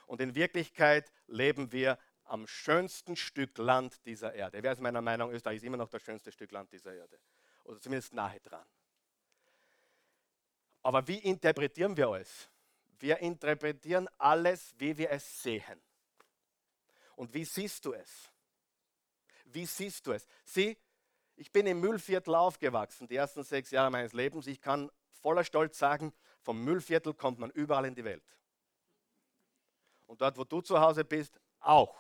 [0.07, 4.63] Und in Wirklichkeit leben wir am schönsten Stück Land dieser Erde.
[4.63, 7.19] Wer ist meiner Meinung, Österreich ist immer noch das schönste Stück Land dieser Erde.
[7.65, 8.67] Oder zumindest nahe dran.
[10.83, 12.49] Aber wie interpretieren wir alles?
[12.99, 15.81] Wir interpretieren alles, wie wir es sehen.
[17.17, 18.31] Und wie siehst du es?
[19.45, 20.27] Wie siehst du es?
[20.45, 20.77] Sieh,
[21.37, 24.47] ich bin im Müllviertel aufgewachsen, die ersten sechs Jahre meines Lebens.
[24.47, 24.91] Ich kann
[25.23, 28.25] voller Stolz sagen, vom Müllviertel kommt man überall in die Welt.
[30.07, 31.97] Und dort, wo du zu Hause bist, auch.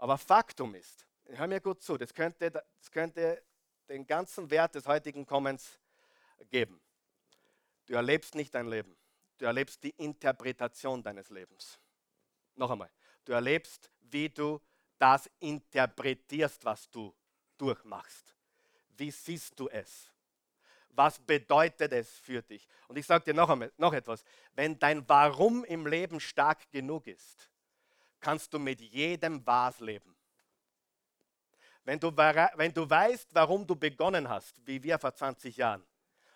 [0.00, 3.42] Aber Faktum ist, hör mir gut zu, das könnte, das könnte
[3.86, 5.78] den ganzen Wert des heutigen Kommens
[6.48, 6.80] geben.
[7.84, 8.96] Du erlebst nicht dein Leben,
[9.36, 11.78] du erlebst die Interpretation deines Lebens.
[12.54, 12.88] Noch einmal,
[13.26, 14.58] du erlebst, wie du
[14.98, 17.14] das interpretierst, was du
[17.58, 18.34] durchmachst.
[18.96, 20.10] Wie siehst du es?
[20.88, 22.66] Was bedeutet es für dich?
[22.88, 24.24] Und ich sage dir noch, einmal, noch etwas.
[24.54, 27.49] Wenn dein Warum im Leben stark genug ist,
[28.20, 30.14] kannst du mit jedem Was leben.
[31.84, 35.82] Wenn du, wenn du weißt, warum du begonnen hast, wie wir vor 20 Jahren,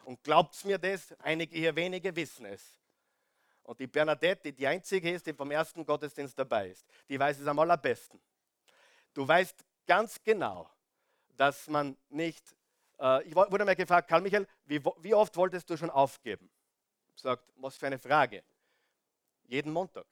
[0.05, 2.63] und glaubt mir das, einige hier wenige wissen es.
[3.63, 7.39] Und die Bernadette, die die einzige ist, die vom ersten Gottesdienst dabei ist, die weiß
[7.39, 8.21] es am allerbesten.
[9.15, 10.69] Du weißt ganz genau,
[11.37, 12.55] dass man nicht,
[12.99, 16.51] äh, ich wurde mal gefragt, Karl Michael, wie, wie oft wolltest du schon aufgeben?
[17.17, 18.43] Sagt, was für eine Frage.
[19.47, 20.07] Jeden Montag.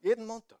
[0.00, 0.58] Jeden Montag.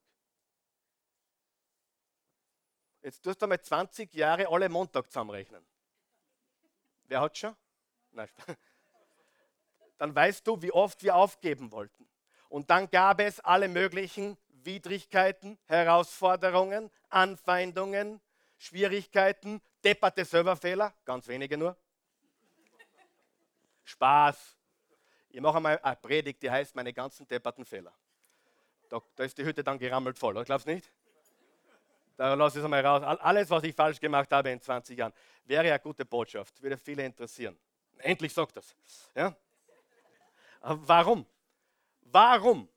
[3.02, 5.64] Jetzt tust du mal 20 Jahre alle Montag zusammenrechnen.
[7.04, 7.54] Wer hat schon?
[8.10, 8.28] Nein.
[9.98, 12.08] Dann weißt du, wie oft wir aufgeben wollten.
[12.48, 18.20] Und dann gab es alle möglichen Widrigkeiten, Herausforderungen, Anfeindungen,
[18.58, 21.76] Schwierigkeiten, depperte Serverfehler, ganz wenige nur.
[23.84, 24.56] Spaß.
[25.28, 27.94] Ich mache einmal eine Predigt, die heißt meine ganzen depperten Fehler.
[28.88, 30.90] Da, da ist die Hütte dann gerammelt voll, oder glaubst du nicht?
[32.16, 33.02] Da lasse ich es einmal raus.
[33.20, 35.12] Alles, was ich falsch gemacht habe in 20 Jahren,
[35.44, 37.58] wäre eine gute Botschaft, würde viele interessieren.
[37.98, 38.74] Endlich sagt das.
[39.14, 39.36] Ja?
[40.60, 41.26] warum?
[42.02, 42.68] Warum?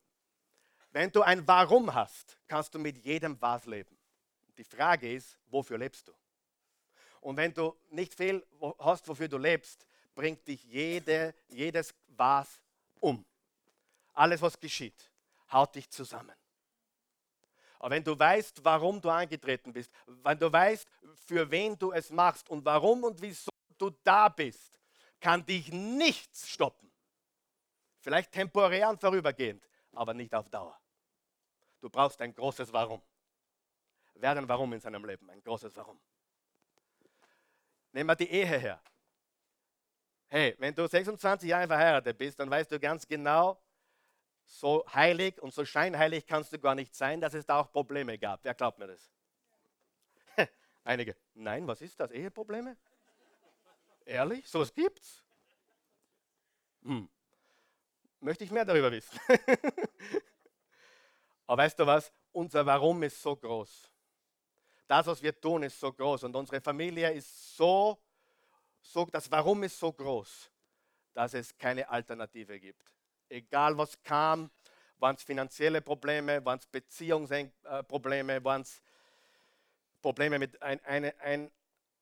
[0.91, 3.97] Wenn du ein Warum hast, kannst du mit jedem Was leben.
[4.57, 6.14] Die Frage ist, wofür lebst du?
[7.22, 8.45] Und wenn du nicht viel
[8.80, 9.86] hast, wofür du lebst,
[10.16, 12.60] bringt dich jede, jedes Was
[12.99, 13.26] um.
[14.14, 15.09] Alles, was geschieht,
[15.52, 16.36] haut dich zusammen.
[17.80, 20.88] Aber wenn du weißt, warum du angetreten bist, wenn du weißt,
[21.26, 24.80] für wen du es machst und warum und wieso du da bist,
[25.20, 26.91] kann dich nichts stoppen.
[28.00, 30.78] Vielleicht temporär und vorübergehend, aber nicht auf Dauer.
[31.80, 33.02] Du brauchst ein großes Warum.
[34.16, 35.30] Wer ein Warum in seinem Leben?
[35.30, 36.00] Ein großes Warum.
[37.93, 38.82] Nehmen wir die Ehe her.
[40.28, 43.60] Hey, wenn du 26 Jahre verheiratet bist, dann weißt du ganz genau,
[44.50, 48.18] so heilig und so scheinheilig kannst du gar nicht sein, dass es da auch Probleme
[48.18, 48.43] gab.
[48.43, 49.12] Wer glaubt mir das?
[50.84, 51.16] Einige.
[51.36, 52.10] Nein, was ist das?
[52.10, 52.76] Eheprobleme?
[54.06, 54.50] Ehrlich?
[54.50, 55.24] So was gibt's?
[56.84, 57.08] Hm.
[58.22, 59.20] Möchte ich mehr darüber wissen.
[61.45, 62.12] Aber weißt du was?
[62.32, 63.91] Unser Warum ist so groß.
[64.88, 66.24] Das, was wir tun, ist so groß.
[66.24, 68.00] Und unsere Familie ist so,
[68.82, 70.50] so, das Warum ist so groß,
[71.14, 72.99] dass es keine Alternative gibt.
[73.30, 74.50] Egal was kam,
[74.98, 78.82] waren es finanzielle Probleme, waren es Beziehungsprobleme, waren es
[80.02, 81.52] Probleme mit ein, ein, ein,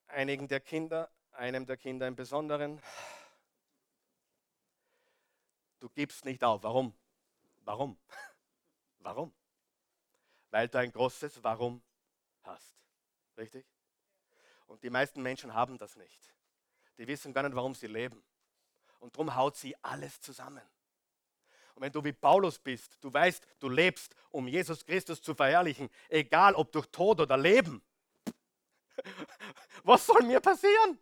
[0.07, 2.81] einigen der Kinder, einem der Kinder im Besonderen.
[5.79, 6.63] Du gibst nicht auf.
[6.63, 6.93] Warum?
[7.63, 7.97] Warum?
[8.99, 9.33] Warum?
[10.49, 11.83] Weil du ein großes Warum
[12.43, 12.75] hast.
[13.37, 13.65] Richtig?
[14.65, 16.33] Und die meisten Menschen haben das nicht.
[16.97, 18.23] Die wissen gar nicht, warum sie leben.
[18.99, 20.63] Und darum haut sie alles zusammen.
[21.77, 25.91] Und wenn du wie Paulus bist, du weißt, du lebst, um Jesus Christus zu verherrlichen,
[26.09, 27.83] egal ob durch Tod oder Leben.
[29.83, 30.97] Was soll mir passieren?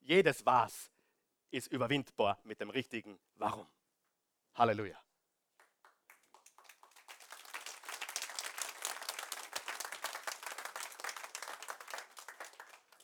[0.00, 0.90] Jedes Was
[1.50, 3.66] ist überwindbar mit dem richtigen Warum.
[4.54, 5.02] Halleluja.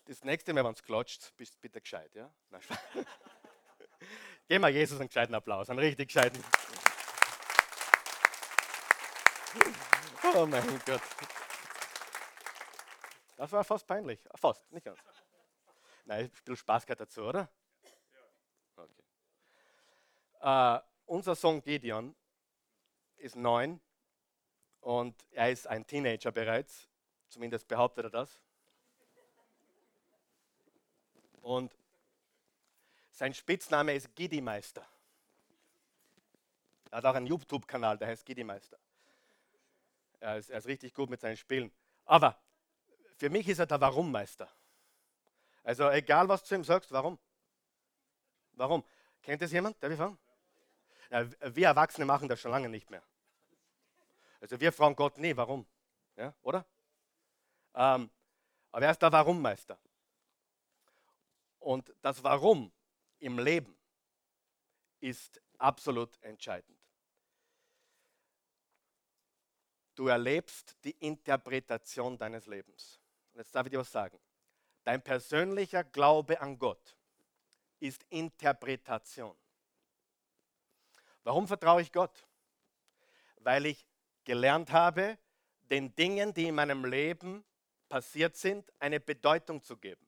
[0.05, 2.15] Das nächste Mal, wenn es klatscht, bist bitte gescheit.
[2.15, 2.31] Ja?
[4.49, 6.41] Geben wir Jesus einen gescheiten Applaus, einen richtig gescheiten.
[10.35, 11.01] Oh mein Gott.
[13.37, 14.21] Das war fast peinlich.
[14.35, 14.99] Fast, nicht ganz.
[16.05, 17.49] Nein, ein bisschen Spaß gehört dazu, oder?
[18.77, 19.03] Okay.
[20.43, 22.15] Uh, unser Sohn Gideon
[23.17, 23.81] ist neun
[24.81, 26.89] und er ist ein Teenager bereits.
[27.29, 28.41] Zumindest behauptet er das.
[31.43, 31.77] Und
[33.11, 34.87] sein Spitzname ist Gidimeister.
[36.91, 38.79] Er hat auch einen YouTube-Kanal, der heißt Gidimeister.
[40.21, 41.73] Er ist, er ist richtig gut mit seinen Spielen.
[42.05, 42.41] Aber
[43.17, 44.49] für mich ist er der Warummeister.
[45.63, 47.19] Also egal, was du ihm sagst, warum?
[48.53, 48.85] Warum?
[49.23, 49.83] Kennt das jemand?
[49.83, 50.19] Darf ich fragen?
[51.11, 53.03] Ja, wir Erwachsene machen das schon lange nicht mehr.
[54.41, 55.67] Also wir fragen Gott nie, warum?
[56.17, 56.65] Ja, oder?
[57.75, 58.11] Ähm,
[58.73, 59.79] aber er ist der Warummeister.
[61.59, 62.73] Und das Warum
[63.19, 63.77] im Leben
[65.01, 66.76] ist absolut entscheidend.
[69.97, 73.01] Du erlebst die Interpretation deines Lebens.
[73.33, 74.21] Und jetzt darf ich dir was sagen.
[74.85, 76.97] Dein persönlicher Glaube an Gott
[77.81, 79.35] ist Interpretation.
[81.25, 82.27] Warum vertraue ich Gott?
[83.39, 83.87] Weil ich
[84.25, 85.19] gelernt habe,
[85.71, 87.45] den Dingen, die in meinem Leben
[87.89, 90.07] passiert sind, eine Bedeutung zu geben.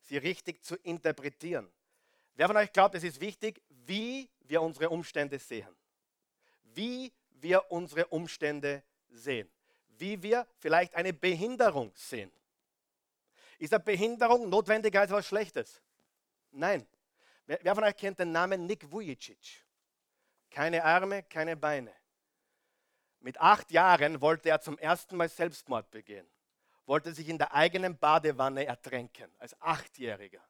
[0.00, 1.70] Sie richtig zu interpretieren.
[2.34, 5.74] Wer von euch glaubt, es ist wichtig, wie wir unsere Umstände sehen?
[6.64, 9.50] Wie wir unsere Umstände sehen?
[9.98, 12.30] Wie wir vielleicht eine Behinderung sehen?
[13.58, 15.80] Ist eine Behinderung notwendiger als was Schlechtes?
[16.50, 16.86] Nein.
[17.46, 19.64] Wer, von euch kennt den Namen Nick Vujicic?
[20.50, 21.94] Keine Arme, keine Beine.
[23.20, 26.26] Mit acht Jahren wollte er zum ersten Mal Selbstmord begehen,
[26.86, 30.42] wollte sich in der eigenen Badewanne ertränken, als Achtjähriger.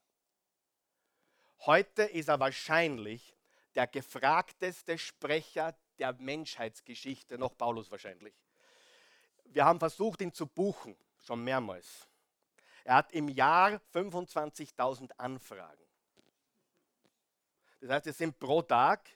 [1.61, 3.37] Heute ist er wahrscheinlich
[3.75, 8.35] der gefragteste Sprecher der Menschheitsgeschichte, noch Paulus wahrscheinlich.
[9.45, 12.09] Wir haben versucht, ihn zu buchen, schon mehrmals.
[12.85, 15.85] Er hat im Jahr 25.000 Anfragen.
[17.81, 19.09] Das heißt, es sind pro Tag,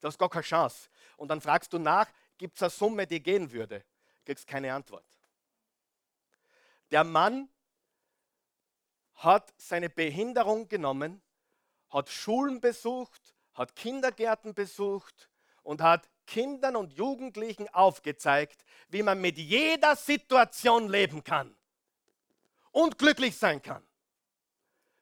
[0.00, 0.88] du hast gar keine Chance.
[1.16, 2.08] Und dann fragst du nach,
[2.38, 3.84] gibt es eine Summe, die gehen würde,
[4.24, 5.06] kriegst keine Antwort.
[6.90, 7.48] Der Mann
[9.14, 11.22] hat seine Behinderung genommen,
[11.90, 15.30] hat Schulen besucht, hat Kindergärten besucht
[15.62, 21.54] und hat Kindern und Jugendlichen aufgezeigt, wie man mit jeder Situation leben kann
[22.70, 23.86] und glücklich sein kann.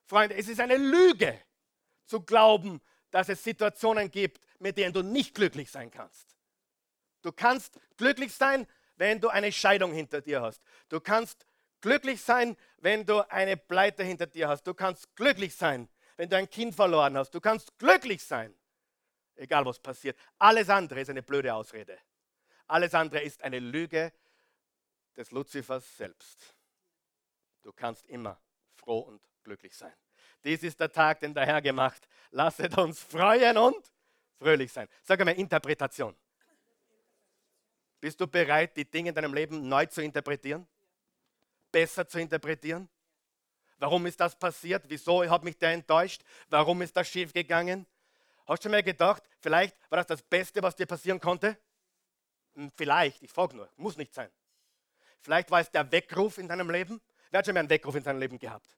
[0.05, 1.39] Freunde, es ist eine Lüge
[2.05, 6.35] zu glauben, dass es Situationen gibt, mit denen du nicht glücklich sein kannst.
[7.21, 10.61] Du kannst glücklich sein, wenn du eine Scheidung hinter dir hast.
[10.89, 11.45] Du kannst
[11.81, 14.63] glücklich sein, wenn du eine Pleite hinter dir hast.
[14.63, 17.31] Du kannst glücklich sein, wenn du ein Kind verloren hast.
[17.31, 18.53] Du kannst glücklich sein,
[19.35, 20.17] egal was passiert.
[20.39, 21.97] Alles andere ist eine blöde Ausrede.
[22.67, 24.11] Alles andere ist eine Lüge
[25.15, 26.55] des Luzifers selbst.
[27.61, 28.39] Du kannst immer
[28.75, 29.93] froh und glücklich sein.
[30.43, 32.07] Dies ist der Tag, den der Herr gemacht.
[32.31, 33.91] Lasset uns freuen und
[34.37, 34.87] fröhlich sein.
[35.03, 36.15] Sag einmal Interpretation.
[37.99, 40.67] Bist du bereit, die Dinge in deinem Leben neu zu interpretieren?
[41.71, 42.89] Besser zu interpretieren?
[43.77, 44.83] Warum ist das passiert?
[44.87, 46.21] Wieso hat mich der enttäuscht?
[46.49, 47.85] Warum ist das schief gegangen?
[48.45, 51.57] Hast du schon mal gedacht, vielleicht war das das Beste, was dir passieren konnte?
[52.55, 54.29] Hm, vielleicht, ich frage nur, muss nicht sein.
[55.21, 57.01] Vielleicht war es der Weckruf in deinem Leben.
[57.31, 58.77] Wer hat schon mal einen Weckruf in seinem Leben gehabt?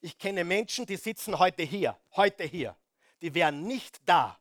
[0.00, 2.76] Ich kenne Menschen, die sitzen heute hier, heute hier.
[3.22, 4.38] Die wären nicht da,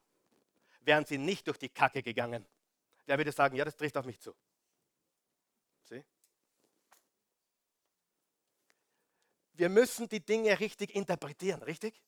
[0.82, 2.46] wären sie nicht durch die Kacke gegangen.
[3.06, 4.34] Wer würde sagen, ja, das trifft auf mich zu?
[5.84, 6.04] Sie?
[9.54, 12.02] Wir müssen die Dinge richtig interpretieren, richtig?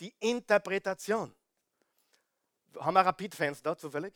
[0.00, 1.34] Die Interpretation.
[2.76, 4.14] Haben wir Rapid-Fans da zufällig?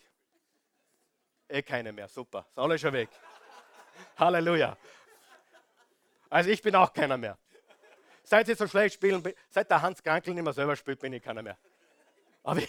[1.48, 2.46] Eh keine mehr, super.
[2.54, 3.08] Sind alle schon weg.
[4.16, 4.76] Halleluja.
[6.30, 7.36] Also ich bin auch keiner mehr.
[8.24, 11.22] Seit sie so schlecht spielen, seit der Hans Krankel nicht mehr selber spielt, bin ich
[11.22, 11.58] keiner mehr.
[12.42, 12.68] Aber ich,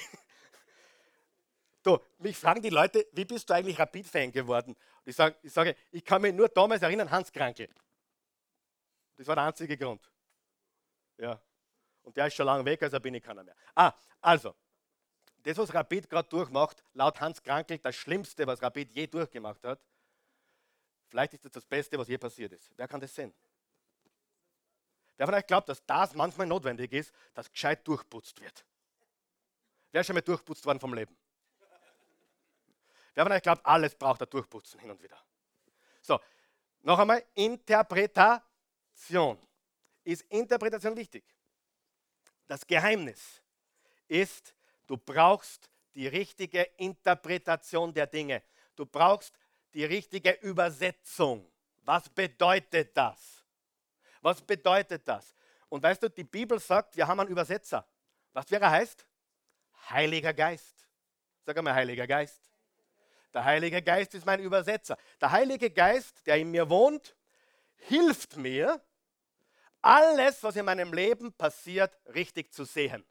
[1.83, 4.71] du, mich fragen die Leute, wie bist du eigentlich Rapid-Fan geworden?
[4.71, 7.69] Und ich sage, ich, sage, ich kann mich nur damals erinnern, Hans Krankel.
[9.15, 10.01] Das war der einzige Grund.
[11.17, 11.39] Ja.
[12.01, 13.55] Und der ist schon lange weg, also bin ich keiner mehr.
[13.75, 14.55] Ah, also,
[15.43, 19.79] das, was Rapid gerade durchmacht, laut Hans Krankel das Schlimmste, was Rapid je durchgemacht hat,
[21.07, 22.71] vielleicht ist das das Beste, was je passiert ist.
[22.75, 23.33] Wer kann das sehen?
[25.17, 28.65] Wer von euch glaubt, dass das manchmal notwendig ist, dass gescheit durchputzt wird?
[29.91, 31.15] Wer ist schon mal durchputzt worden vom Leben?
[33.13, 35.17] Wer von euch glaubt, alles braucht er durchputzen hin und wieder?
[36.01, 36.19] So,
[36.81, 39.37] noch einmal, Interpretation.
[40.03, 41.23] Ist Interpretation wichtig?
[42.47, 43.41] Das Geheimnis
[44.07, 44.55] ist,
[44.87, 48.43] du brauchst die richtige Interpretation der Dinge.
[48.75, 49.37] Du brauchst
[49.73, 51.49] die richtige Übersetzung.
[51.83, 53.43] Was bedeutet das?
[54.21, 55.35] Was bedeutet das?
[55.69, 57.85] Und weißt du, die Bibel sagt, wir haben einen Übersetzer.
[58.31, 59.05] Was wäre er heißt?
[59.89, 60.87] Heiliger Geist.
[61.45, 62.39] Sag einmal, Heiliger Geist.
[63.33, 64.97] Der Heilige Geist ist mein Übersetzer.
[65.19, 67.15] Der Heilige Geist, der in mir wohnt,
[67.75, 68.81] hilft mir,
[69.81, 73.03] alles, was in meinem Leben passiert, richtig zu sehen.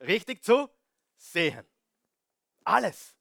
[0.00, 0.68] Richtig zu
[1.16, 1.66] sehen.
[2.64, 3.14] Alles.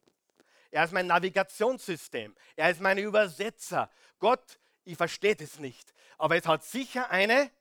[0.72, 2.36] Er ist mein Navigationssystem.
[2.56, 3.90] Er ist mein Übersetzer.
[4.20, 7.52] Gott, ich verstehe es nicht aber es hat sicher eine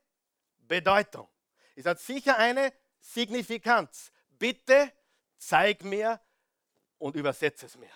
[0.58, 1.28] Bedeutung.
[1.74, 4.12] Es hat sicher eine Signifikanz.
[4.30, 4.92] Bitte
[5.36, 6.20] zeig mir
[6.98, 7.90] und übersetze es mir.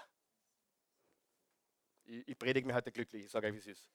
[2.04, 3.88] Ich, ich predige mir heute glücklich, ich sage euch, wie es ist.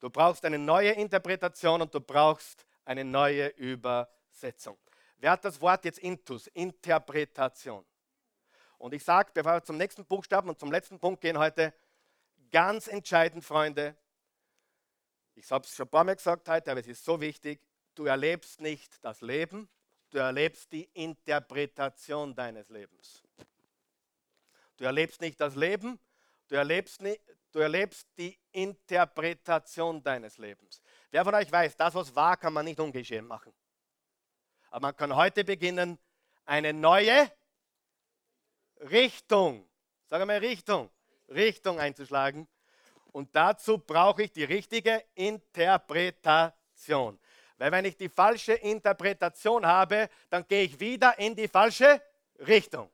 [0.00, 4.78] Du brauchst eine neue Interpretation und du brauchst eine neue Übersetzung.
[5.20, 6.46] Wer hat das Wort jetzt intus?
[6.48, 7.84] Interpretation.
[8.78, 11.74] Und ich sage, bevor wir zum nächsten Buchstaben und zum letzten Punkt gehen heute,
[12.50, 13.94] ganz entscheidend, Freunde,
[15.34, 17.60] ich habe es schon ein paar Mal gesagt heute, aber es ist so wichtig.
[17.94, 19.68] Du erlebst nicht das Leben,
[20.08, 23.22] du erlebst die Interpretation deines Lebens.
[24.78, 26.00] Du erlebst nicht das Leben,
[26.48, 27.02] du erlebst,
[27.52, 30.80] du erlebst die Interpretation deines Lebens.
[31.10, 33.52] Wer von euch weiß, das, was war, kann man nicht ungeschehen machen.
[34.70, 35.98] Aber man kann heute beginnen,
[36.46, 37.30] eine neue
[38.90, 39.68] Richtung,
[40.06, 40.90] sage mal Richtung,
[41.28, 42.48] Richtung einzuschlagen
[43.12, 47.18] und dazu brauche ich die richtige Interpretation.
[47.58, 52.00] Weil wenn ich die falsche Interpretation habe, dann gehe ich wieder in die falsche
[52.38, 52.90] Richtung.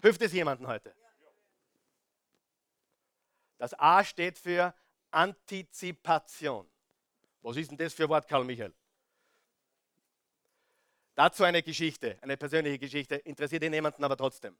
[0.00, 0.94] Hilft es jemandem heute?
[3.58, 4.74] Das A steht für
[5.10, 6.66] Antizipation.
[7.42, 8.72] Was ist denn das für ein Wort, Karl Michael?
[11.14, 14.56] Dazu eine Geschichte, eine persönliche Geschichte, interessiert ihn jemanden aber trotzdem.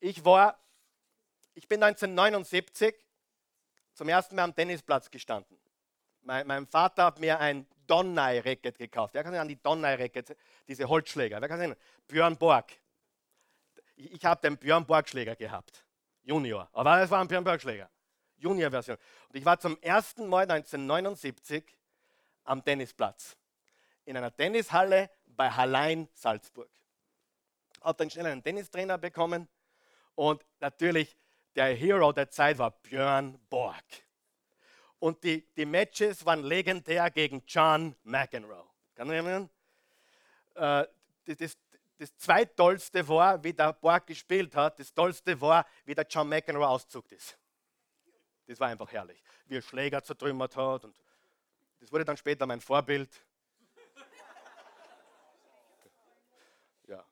[0.00, 0.58] Ich war,
[1.54, 2.94] ich bin 1979
[3.92, 5.58] zum ersten Mal am Tennisplatz gestanden.
[6.22, 9.14] Mein, mein Vater hat mir ein Donnai-Racket gekauft.
[9.14, 10.36] Wer kann sich an die Donnai-Racket,
[10.66, 11.40] diese Holzschläger?
[11.40, 11.76] Wer kann sich
[12.08, 12.72] Björn Borg.
[13.96, 15.84] Ich, ich habe den Björn Borg-Schläger gehabt.
[16.22, 16.68] Junior.
[16.72, 17.90] Aber es war ein Björn Bergschläger.
[18.36, 18.96] Junior-Version.
[19.28, 21.64] Und ich war zum ersten Mal 1979
[22.44, 23.36] am Tennisplatz.
[24.04, 26.70] In einer Tennishalle bei Hallein Salzburg.
[27.80, 29.48] Habe dann schnell einen Tennistrainer bekommen
[30.14, 31.16] und natürlich
[31.54, 33.84] der Hero der Zeit war Björn Borg.
[34.98, 38.64] Und die, die Matches waren legendär gegen John McEnroe.
[38.94, 39.50] Kann man erinnern?
[40.54, 40.86] Äh,
[41.26, 41.58] das, das,
[41.98, 44.78] das zweittollste war, wie der Borg gespielt hat.
[44.78, 47.38] Das tollste war, wie der John McEnroe auszuckt ist.
[48.46, 49.22] Das war einfach herrlich.
[49.46, 50.84] Wie er Schläger zertrümmert hat.
[50.84, 50.96] Und
[51.80, 53.10] das wurde dann später mein Vorbild.
[56.86, 57.04] Ja,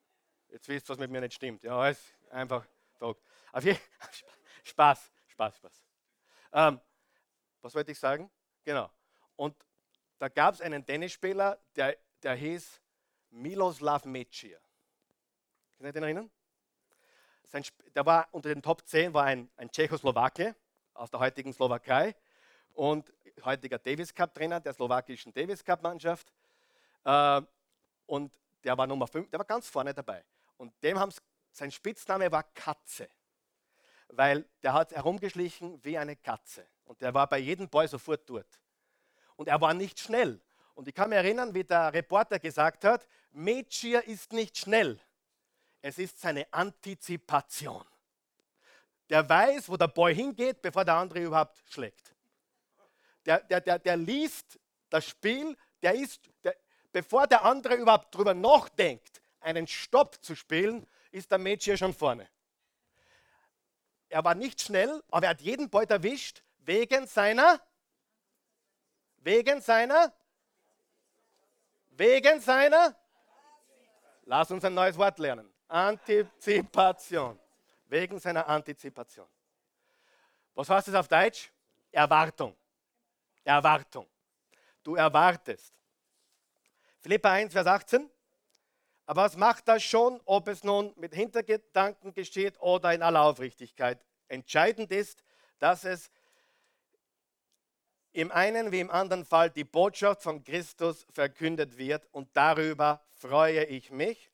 [0.53, 1.63] jetzt wisst ihr, was mit mir nicht stimmt.
[1.65, 3.23] Ja, ist einfach verrückt.
[3.51, 3.67] Aber
[4.65, 5.83] Spaß, Spaß, Spaß.
[6.53, 6.81] Ähm,
[7.61, 8.31] was wollte ich sagen?
[8.65, 8.91] Genau.
[9.37, 9.57] Und
[10.19, 12.81] da gab es einen Tennisspieler, der, der hieß
[13.31, 14.59] Miloslav Mecic.
[15.77, 16.31] Kann ihr den erinnern?
[17.45, 20.55] Sein, der war unter den Top 10 war ein, ein Tschechoslowake
[20.95, 22.15] aus der heutigen Slowakei
[22.75, 23.13] und
[23.45, 26.33] heutiger Davis Cup Trainer der slowakischen Davis Cup Mannschaft.
[27.05, 27.43] Äh,
[28.07, 30.25] und der war Nummer 5, der war ganz vorne dabei.
[30.63, 31.13] Und dem haben
[31.51, 33.09] sein Spitzname war Katze,
[34.11, 36.65] weil der hat herumgeschlichen wie eine Katze.
[36.85, 38.61] Und der war bei jedem Ball sofort dort.
[39.35, 40.41] Und er war nicht schnell.
[40.75, 45.01] Und ich kann mich erinnern, wie der Reporter gesagt hat, Mechir ist nicht schnell.
[45.81, 47.85] Es ist seine Antizipation.
[49.11, 52.15] Der weiß, wo der Ball hingeht, bevor der andere überhaupt schlägt.
[53.27, 54.61] Der, der, der, der liest
[54.91, 56.55] das Spiel, der ist, der,
[56.93, 62.29] bevor der andere überhaupt darüber nachdenkt, einen Stopp zu spielen, ist der Mädchen schon vorne.
[64.09, 67.61] Er war nicht schnell, aber er hat jeden Ball erwischt, wegen seiner,
[69.19, 70.13] wegen seiner,
[71.91, 72.97] wegen seiner,
[74.25, 77.39] lass uns ein neues Wort lernen, Antizipation
[77.93, 79.29] wegen seiner Antizipation.
[80.55, 81.53] Was heißt das auf Deutsch?
[81.91, 82.57] Erwartung.
[83.45, 84.09] Erwartung.
[84.83, 85.75] Du erwartest.
[87.01, 88.11] Philippa 1, Vers 18.
[89.07, 94.05] Aber was macht das schon, ob es nun mit Hintergedanken geschieht oder in aller Aufrichtigkeit?
[94.29, 95.23] Entscheidend ist,
[95.59, 96.11] dass es
[98.13, 103.65] im einen wie im anderen Fall die Botschaft von Christus verkündet wird und darüber freue
[103.65, 104.33] ich mich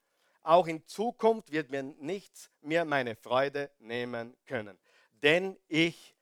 [0.49, 4.77] auch in Zukunft wird mir nichts mehr meine Freude nehmen können.
[5.11, 6.15] Denn ich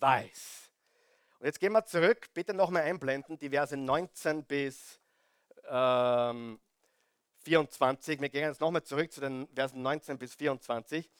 [0.00, 0.70] weiß.
[1.38, 4.98] Und jetzt gehen wir zurück, bitte nochmal einblenden, die Verse 19 bis
[5.68, 6.58] ähm,
[7.50, 8.20] 24.
[8.20, 11.10] Wir gehen jetzt nochmal zurück zu den Versen 19 bis 24.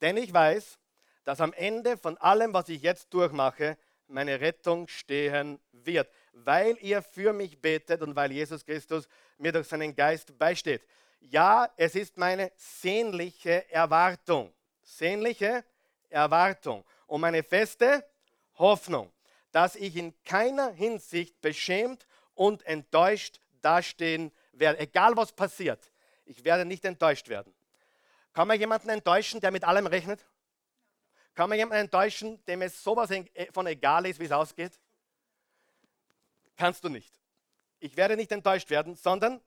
[0.00, 0.78] Denn ich weiß,
[1.24, 3.76] dass am Ende von allem, was ich jetzt durchmache,
[4.06, 9.06] meine Rettung stehen wird, weil ihr für mich betet und weil Jesus Christus
[9.36, 10.80] mir durch seinen Geist beisteht.
[11.20, 14.54] Ja, es ist meine sehnliche Erwartung.
[14.82, 15.64] Sehnliche
[16.08, 18.06] Erwartung und meine feste
[18.54, 19.12] Hoffnung,
[19.52, 24.43] dass ich in keiner Hinsicht beschämt und enttäuscht dastehen werde.
[24.58, 25.92] Egal was passiert,
[26.24, 27.54] ich werde nicht enttäuscht werden.
[28.32, 30.24] Kann man jemanden enttäuschen, der mit allem rechnet?
[31.34, 33.10] Kann man jemanden enttäuschen, dem es sowas
[33.52, 34.78] von egal ist, wie es ausgeht?
[36.56, 37.12] Kannst du nicht.
[37.80, 39.40] Ich werde nicht enttäuscht werden, sondern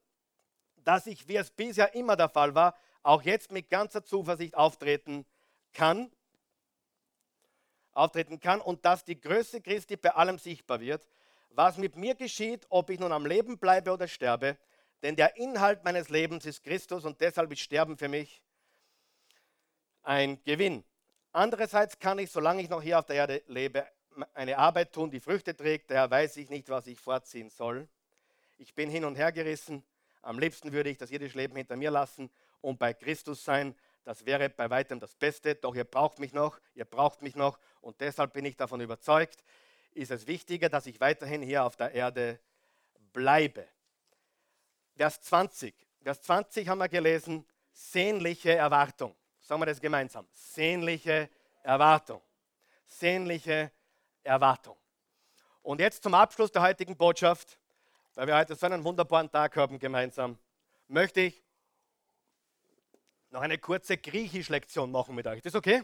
[0.78, 5.26] dass ich, wie es bisher immer der Fall war, auch jetzt mit ganzer Zuversicht auftreten
[5.74, 6.12] kann,
[7.94, 11.08] auftreten kann und dass die Größe Christi bei allem sichtbar wird,
[11.50, 14.58] was mit mir geschieht, ob ich nun am Leben bleibe oder sterbe,
[15.02, 18.42] denn der Inhalt meines Lebens ist Christus und deshalb ist Sterben für mich
[20.04, 20.84] ein Gewinn.
[21.32, 23.86] Andererseits kann ich, solange ich noch hier auf der Erde lebe,
[24.34, 27.88] eine Arbeit tun, die Früchte trägt, daher weiß ich nicht, was ich vorziehen soll.
[28.58, 29.84] Ich bin hin und her gerissen
[30.28, 32.30] am liebsten würde ich das irdische Leben hinter mir lassen
[32.60, 33.74] und bei Christus sein.
[34.04, 35.56] Das wäre bei weitem das Beste.
[35.56, 37.58] Doch ihr braucht mich noch, ihr braucht mich noch.
[37.80, 39.42] Und deshalb bin ich davon überzeugt,
[39.94, 42.42] ist es wichtiger, dass ich weiterhin hier auf der Erde
[43.14, 43.66] bleibe.
[44.98, 45.74] Vers 20.
[46.02, 49.16] Vers 20 haben wir gelesen, sehnliche Erwartung.
[49.40, 50.28] Sagen wir das gemeinsam.
[50.34, 51.30] Sehnliche
[51.64, 52.22] Erwartung.
[52.86, 53.72] Sehnliche
[54.24, 54.76] Erwartung.
[55.62, 57.58] Und jetzt zum Abschluss der heutigen Botschaft
[58.18, 60.40] weil wir heute so einen wunderbaren Tag haben gemeinsam,
[60.88, 61.44] möchte ich
[63.30, 65.40] noch eine kurze Griechisch-Lektion machen mit euch.
[65.44, 65.84] Das ist okay?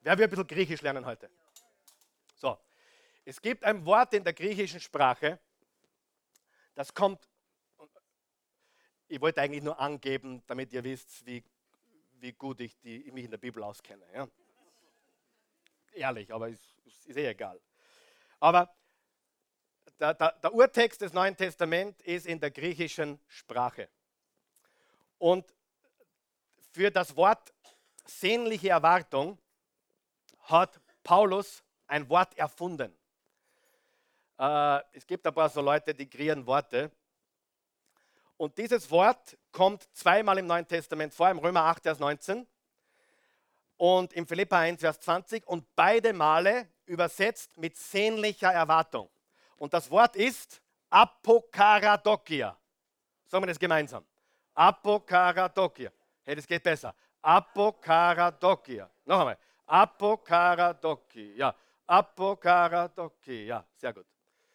[0.00, 1.30] Wer will ein bisschen Griechisch lernen heute?
[2.34, 2.58] So,
[3.24, 5.38] es gibt ein Wort in der griechischen Sprache,
[6.74, 7.28] das kommt,
[9.10, 11.42] ich wollte eigentlich nur angeben, damit ihr wisst, wie,
[12.20, 14.04] wie gut ich die, mich in der Bibel auskenne.
[14.14, 14.28] Ja?
[15.92, 16.62] Ehrlich, aber ist,
[17.06, 17.60] ist eh egal.
[18.38, 18.72] Aber
[19.98, 23.88] der, der, der Urtext des Neuen Testaments ist in der griechischen Sprache.
[25.18, 25.52] Und
[26.70, 27.52] für das Wort
[28.06, 29.38] sehnliche Erwartung
[30.42, 32.96] hat Paulus ein Wort erfunden.
[34.38, 36.92] Äh, es gibt ein paar so Leute, die kreieren Worte.
[38.40, 42.46] Und dieses Wort kommt zweimal im Neuen Testament vor, im Römer 8, Vers 19
[43.76, 49.10] und im Philippa 1, Vers 20 und beide Male übersetzt mit sehnlicher Erwartung.
[49.58, 52.56] Und das Wort ist Apokaradokia.
[53.26, 54.06] Sagen wir das gemeinsam.
[54.54, 55.92] Apokaradokia.
[56.24, 56.94] Hey, das geht besser.
[57.20, 58.88] Apokaradokia.
[59.04, 59.36] Noch einmal.
[59.66, 61.54] Apokaradokia.
[61.86, 63.66] Apokaradokia.
[63.76, 64.06] Sehr gut.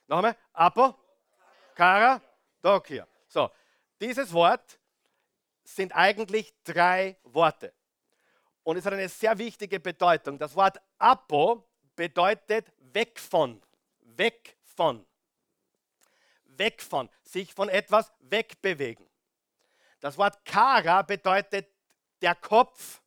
[0.08, 0.36] Noch einmal.
[0.54, 3.08] Apokaradokia.
[3.28, 3.52] So,
[4.02, 4.80] dieses Wort
[5.64, 7.74] sind eigentlich drei Worte.
[8.64, 10.38] Und es hat eine sehr wichtige Bedeutung.
[10.40, 13.62] Das Wort Apo bedeutet weg von.
[14.02, 15.06] Weg von.
[16.46, 17.10] Weg von.
[17.24, 19.08] Sich von etwas wegbewegen.
[20.00, 21.68] Das Wort Kara bedeutet
[22.22, 23.02] der Kopf.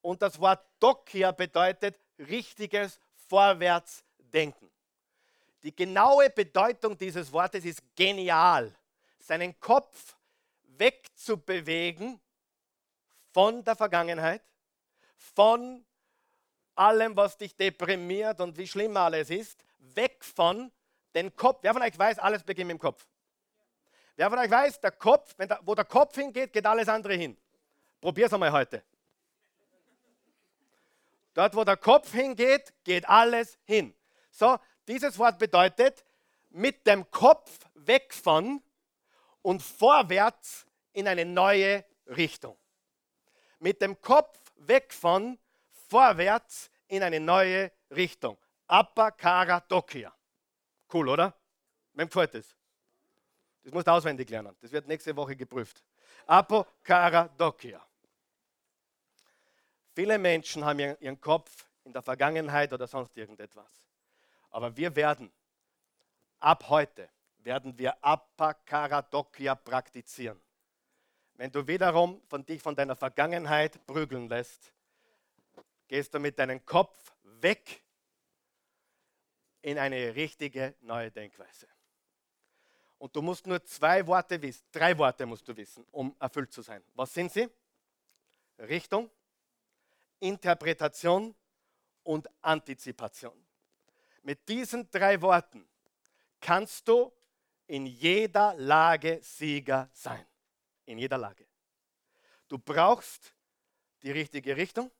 [0.00, 4.70] Und das Wort Dokia bedeutet richtiges Vorwärtsdenken.
[5.62, 8.74] Die genaue Bedeutung dieses Wortes ist genial.
[9.24, 10.16] Seinen Kopf
[10.64, 12.20] wegzubewegen
[13.32, 14.42] von der Vergangenheit
[15.16, 15.82] von
[16.74, 20.70] allem, was dich deprimiert und wie schlimm alles ist, weg von
[21.14, 21.60] den Kopf.
[21.62, 23.06] Wer von euch weiß, alles beginnt im Kopf?
[24.16, 27.34] Wer von euch weiß, der Kopf, der, wo der Kopf hingeht, geht alles andere hin.
[28.02, 28.82] Probier es einmal heute.
[31.32, 33.94] Dort, wo der Kopf hingeht, geht alles hin.
[34.30, 36.04] So, dieses Wort bedeutet
[36.50, 38.62] mit dem Kopf weg von
[39.44, 42.56] und vorwärts in eine neue Richtung.
[43.58, 45.38] Mit dem Kopf weg von,
[45.88, 48.38] vorwärts in eine neue Richtung.
[48.66, 50.12] Apakara Dokia.
[50.92, 51.34] Cool, oder?
[51.92, 52.56] Wem gefällt das?
[53.62, 54.56] Das musst du auswendig lernen.
[54.60, 55.84] Das wird nächste Woche geprüft.
[56.26, 57.84] Apokara Dokia.
[59.94, 63.86] Viele Menschen haben ihren Kopf in der Vergangenheit oder sonst irgendetwas.
[64.50, 65.30] Aber wir werden,
[66.40, 67.10] ab heute,
[67.44, 70.40] werden wir Apakaradokia praktizieren.
[71.34, 74.72] Wenn du wiederum von dich von deiner Vergangenheit prügeln lässt,
[75.88, 77.82] gehst du mit deinem Kopf weg
[79.62, 81.66] in eine richtige neue Denkweise.
[82.98, 86.62] Und du musst nur zwei Worte wissen, drei Worte musst du wissen, um erfüllt zu
[86.62, 86.82] sein.
[86.94, 87.48] Was sind sie?
[88.58, 89.10] Richtung,
[90.20, 91.34] Interpretation
[92.04, 93.44] und Antizipation.
[94.22, 95.68] Mit diesen drei Worten
[96.40, 97.12] kannst du
[97.66, 100.26] in jeder Lage Sieger sein
[100.86, 101.46] in jeder Lage.
[102.48, 103.34] Du brauchst
[104.02, 104.90] die richtige Richtung.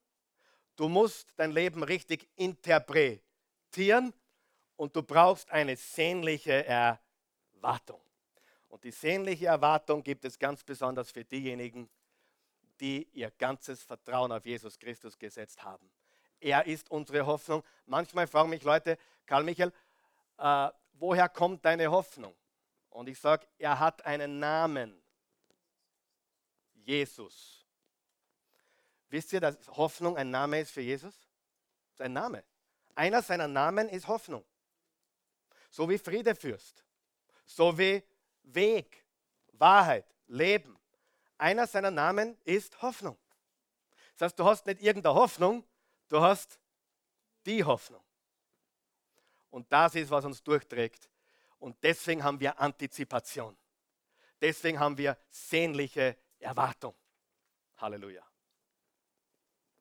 [0.77, 4.13] Du musst dein Leben richtig interpretieren
[4.77, 8.01] und du brauchst eine sehnliche Erwartung.
[8.69, 11.89] Und die sehnliche Erwartung gibt es ganz besonders für diejenigen,
[12.81, 15.89] die ihr ganzes Vertrauen auf Jesus Christus gesetzt haben.
[16.41, 17.63] Er ist unsere Hoffnung.
[17.87, 19.73] Manchmal fragen mich Leute, Karl Michael,
[20.39, 22.35] äh, woher kommt deine Hoffnung?
[22.95, 25.03] Und ich sage, er hat einen Namen.
[26.75, 27.67] Jesus.
[29.09, 31.15] Wisst ihr, dass Hoffnung ein Name ist für Jesus?
[31.89, 32.45] Das ist ein Name.
[32.95, 34.45] Einer seiner Namen ist Hoffnung.
[35.71, 36.85] So wie Friedefürst.
[37.45, 38.01] So wie
[38.45, 39.05] Weg,
[39.55, 40.79] Wahrheit, Leben.
[41.37, 43.19] Einer seiner Namen ist Hoffnung.
[44.17, 45.67] Das heißt, du hast nicht irgendeine Hoffnung,
[46.09, 46.61] du hast
[47.45, 48.05] die Hoffnung.
[49.51, 51.11] Und das ist, was uns durchträgt.
[51.65, 53.57] Und deswegen haben wir Antizipation.
[54.39, 56.95] Deswegen haben wir sehnliche Erwartung.
[57.79, 58.23] Halleluja.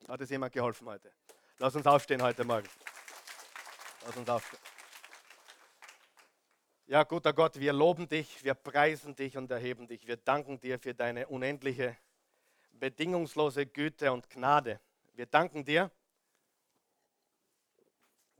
[0.08, 1.12] Hat es jemand geholfen heute?
[1.58, 2.66] Lass uns aufstehen heute Morgen.
[4.06, 4.60] Lass uns aufstehen.
[6.86, 10.06] Ja, guter Gott, wir loben dich, wir preisen dich und erheben dich.
[10.06, 11.98] Wir danken dir für deine unendliche,
[12.72, 14.80] bedingungslose Güte und Gnade.
[15.12, 15.90] Wir danken dir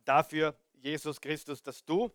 [0.03, 2.11] dafür, Jesus Christus, dass du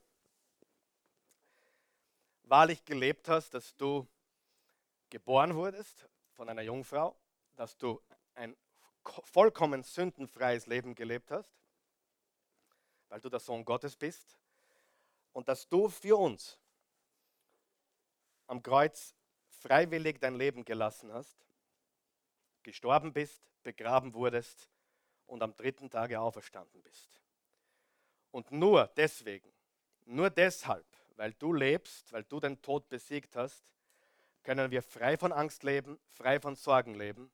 [2.49, 4.07] wahrlich gelebt hast, dass du
[5.09, 7.15] geboren wurdest von einer Jungfrau,
[7.55, 8.01] dass du
[8.35, 8.55] ein
[9.03, 11.53] vollkommen sündenfreies Leben gelebt hast,
[13.09, 14.37] weil du der Sohn Gottes bist
[15.33, 16.57] und dass du für uns
[18.47, 19.15] am Kreuz
[19.49, 21.45] freiwillig dein Leben gelassen hast,
[22.63, 24.69] gestorben bist, begraben wurdest
[25.27, 27.21] und am dritten Tage auferstanden bist.
[28.31, 29.51] Und nur deswegen,
[30.05, 30.85] nur deshalb,
[31.19, 33.61] weil du lebst, weil du den Tod besiegt hast,
[34.41, 37.29] können wir frei von Angst leben, frei von Sorgen leben.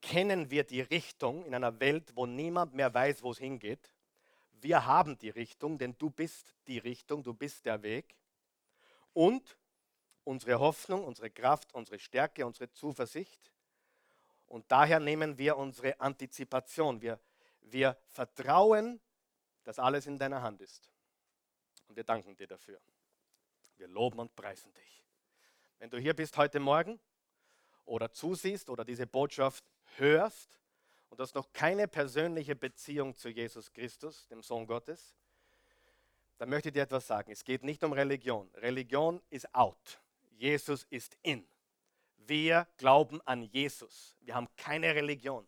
[0.00, 3.92] Kennen wir die Richtung in einer Welt, wo niemand mehr weiß, wo es hingeht.
[4.62, 8.16] Wir haben die Richtung, denn du bist die Richtung, du bist der Weg.
[9.12, 9.58] Und
[10.24, 13.52] unsere Hoffnung, unsere Kraft, unsere Stärke, unsere Zuversicht.
[14.46, 17.02] Und daher nehmen wir unsere Antizipation.
[17.02, 17.20] Wir,
[17.60, 19.02] Wir vertrauen,
[19.64, 20.90] dass alles in deiner Hand ist.
[21.88, 22.80] Und wir danken dir dafür.
[23.76, 25.04] Wir loben und preisen dich.
[25.78, 26.98] Wenn du hier bist heute Morgen
[27.84, 29.64] oder zusiehst oder diese Botschaft
[29.96, 30.58] hörst
[31.10, 35.14] und hast noch keine persönliche Beziehung zu Jesus Christus, dem Sohn Gottes,
[36.38, 37.30] dann möchte ich dir etwas sagen.
[37.32, 38.50] Es geht nicht um Religion.
[38.54, 40.00] Religion ist out.
[40.32, 41.46] Jesus ist in.
[42.16, 44.16] Wir glauben an Jesus.
[44.20, 45.46] Wir haben keine Religion.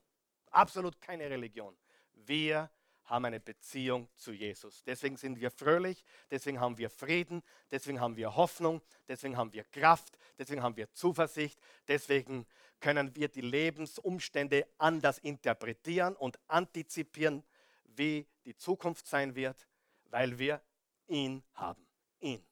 [0.50, 1.76] Absolut keine Religion.
[2.14, 2.70] Wir
[3.08, 4.82] haben eine Beziehung zu Jesus.
[4.84, 9.64] Deswegen sind wir fröhlich, deswegen haben wir Frieden, deswegen haben wir Hoffnung, deswegen haben wir
[9.64, 12.46] Kraft, deswegen haben wir Zuversicht, deswegen
[12.80, 17.42] können wir die Lebensumstände anders interpretieren und antizipieren,
[17.84, 19.66] wie die Zukunft sein wird,
[20.10, 20.60] weil wir
[21.06, 21.86] ihn haben.
[22.20, 22.44] Ihn.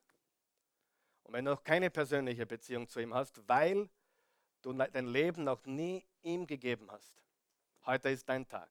[1.24, 3.88] Und wenn du noch keine persönliche Beziehung zu ihm hast, weil
[4.62, 7.20] du dein Leben noch nie ihm gegeben hast,
[7.84, 8.70] heute ist dein Tag.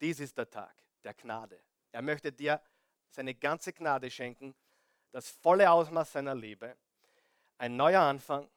[0.00, 0.74] Dies ist der Tag
[1.04, 1.60] der Gnade.
[1.92, 2.60] Er möchte dir
[3.10, 4.54] seine ganze Gnade schenken,
[5.10, 6.76] das volle Ausmaß seiner Liebe,
[7.56, 8.48] ein neuer Anfang,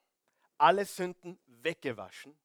[0.57, 2.37] alle Sünden weggewaschen,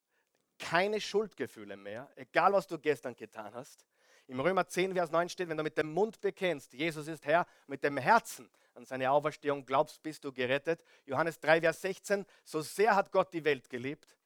[0.58, 3.84] keine Schuldgefühle mehr, egal was du gestern getan hast.
[4.28, 7.46] Im Römer 10, Vers 9 steht, wenn du mit dem Mund bekennst, Jesus ist Herr,
[7.66, 10.84] mit dem Herzen an seine Auferstehung glaubst, bist du gerettet.
[11.04, 14.16] Johannes 3, Vers 16, so sehr hat Gott die Welt geliebt,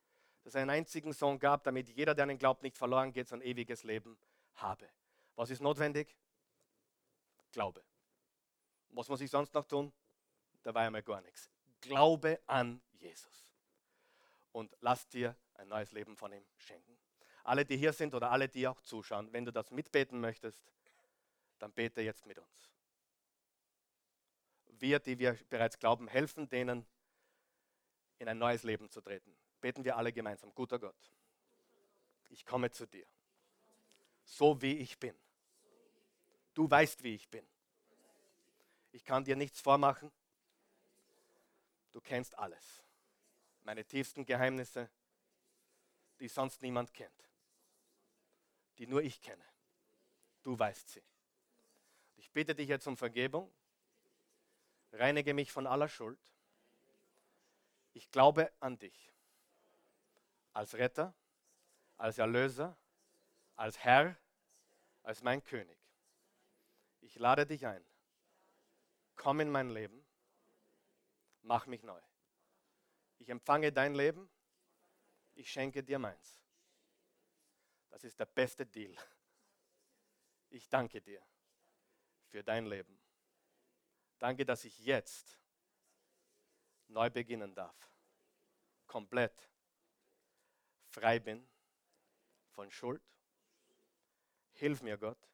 [0.42, 3.28] dass er einen einzigen Sohn gab, damit jeder, der an ihn glaubt, nicht verloren geht,
[3.28, 4.18] sondern ewiges Leben
[4.54, 4.88] habe.
[5.40, 6.14] Was ist notwendig?
[7.50, 7.82] Glaube.
[8.90, 9.90] Was muss ich sonst noch tun?
[10.62, 11.48] Da war ja mal gar nichts.
[11.80, 13.50] Glaube an Jesus.
[14.52, 16.94] Und lass dir ein neues Leben von ihm schenken.
[17.42, 20.62] Alle, die hier sind oder alle, die auch zuschauen, wenn du das mitbeten möchtest,
[21.58, 22.70] dann bete jetzt mit uns.
[24.66, 26.84] Wir, die wir bereits glauben, helfen denen,
[28.18, 29.34] in ein neues Leben zu treten.
[29.62, 30.54] Beten wir alle gemeinsam.
[30.54, 31.10] Guter Gott,
[32.28, 33.06] ich komme zu dir
[34.30, 35.14] so wie ich bin.
[36.60, 37.48] Du weißt, wie ich bin.
[38.92, 40.12] Ich kann dir nichts vormachen.
[41.90, 42.82] Du kennst alles.
[43.62, 44.90] Meine tiefsten Geheimnisse,
[46.18, 47.30] die sonst niemand kennt.
[48.76, 49.42] Die nur ich kenne.
[50.42, 51.02] Du weißt sie.
[52.16, 53.50] Ich bitte dich jetzt um Vergebung.
[54.92, 56.20] Reinige mich von aller Schuld.
[57.94, 59.10] Ich glaube an dich.
[60.52, 61.14] Als Retter,
[61.96, 62.76] als Erlöser,
[63.56, 64.14] als Herr,
[65.02, 65.79] als mein König.
[67.00, 67.84] Ich lade dich ein.
[69.16, 70.06] Komm in mein Leben.
[71.42, 72.00] Mach mich neu.
[73.18, 74.30] Ich empfange dein Leben.
[75.34, 76.40] Ich schenke dir meins.
[77.88, 78.96] Das ist der beste Deal.
[80.48, 81.22] Ich danke dir
[82.28, 83.00] für dein Leben.
[84.18, 85.38] Danke, dass ich jetzt
[86.88, 87.76] neu beginnen darf.
[88.86, 89.48] Komplett
[90.88, 91.48] frei bin
[92.50, 93.02] von Schuld
[94.60, 95.29] Hilf mir, Gott,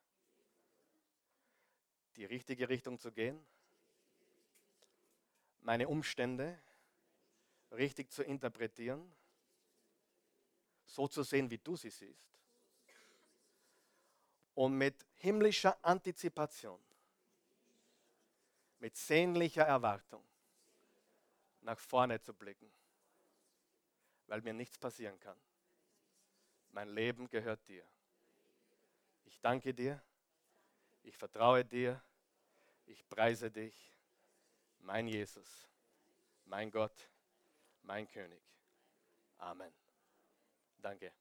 [2.16, 3.38] die richtige Richtung zu gehen,
[5.60, 6.58] meine Umstände
[7.72, 9.12] richtig zu interpretieren,
[10.86, 12.28] so zu sehen, wie du sie siehst,
[14.54, 16.80] und mit himmlischer Antizipation,
[18.78, 20.24] mit sehnlicher Erwartung
[21.60, 22.72] nach vorne zu blicken,
[24.28, 25.36] weil mir nichts passieren kann.
[26.70, 27.84] Mein Leben gehört dir.
[29.24, 30.00] Ich danke dir,
[31.06, 32.02] ich vertraue dir,
[32.84, 33.96] ich preise dich,
[34.80, 35.68] mein Jesus,
[36.44, 37.08] mein Gott,
[37.82, 38.42] mein König.
[39.38, 39.72] Amen.
[40.78, 41.12] Danke.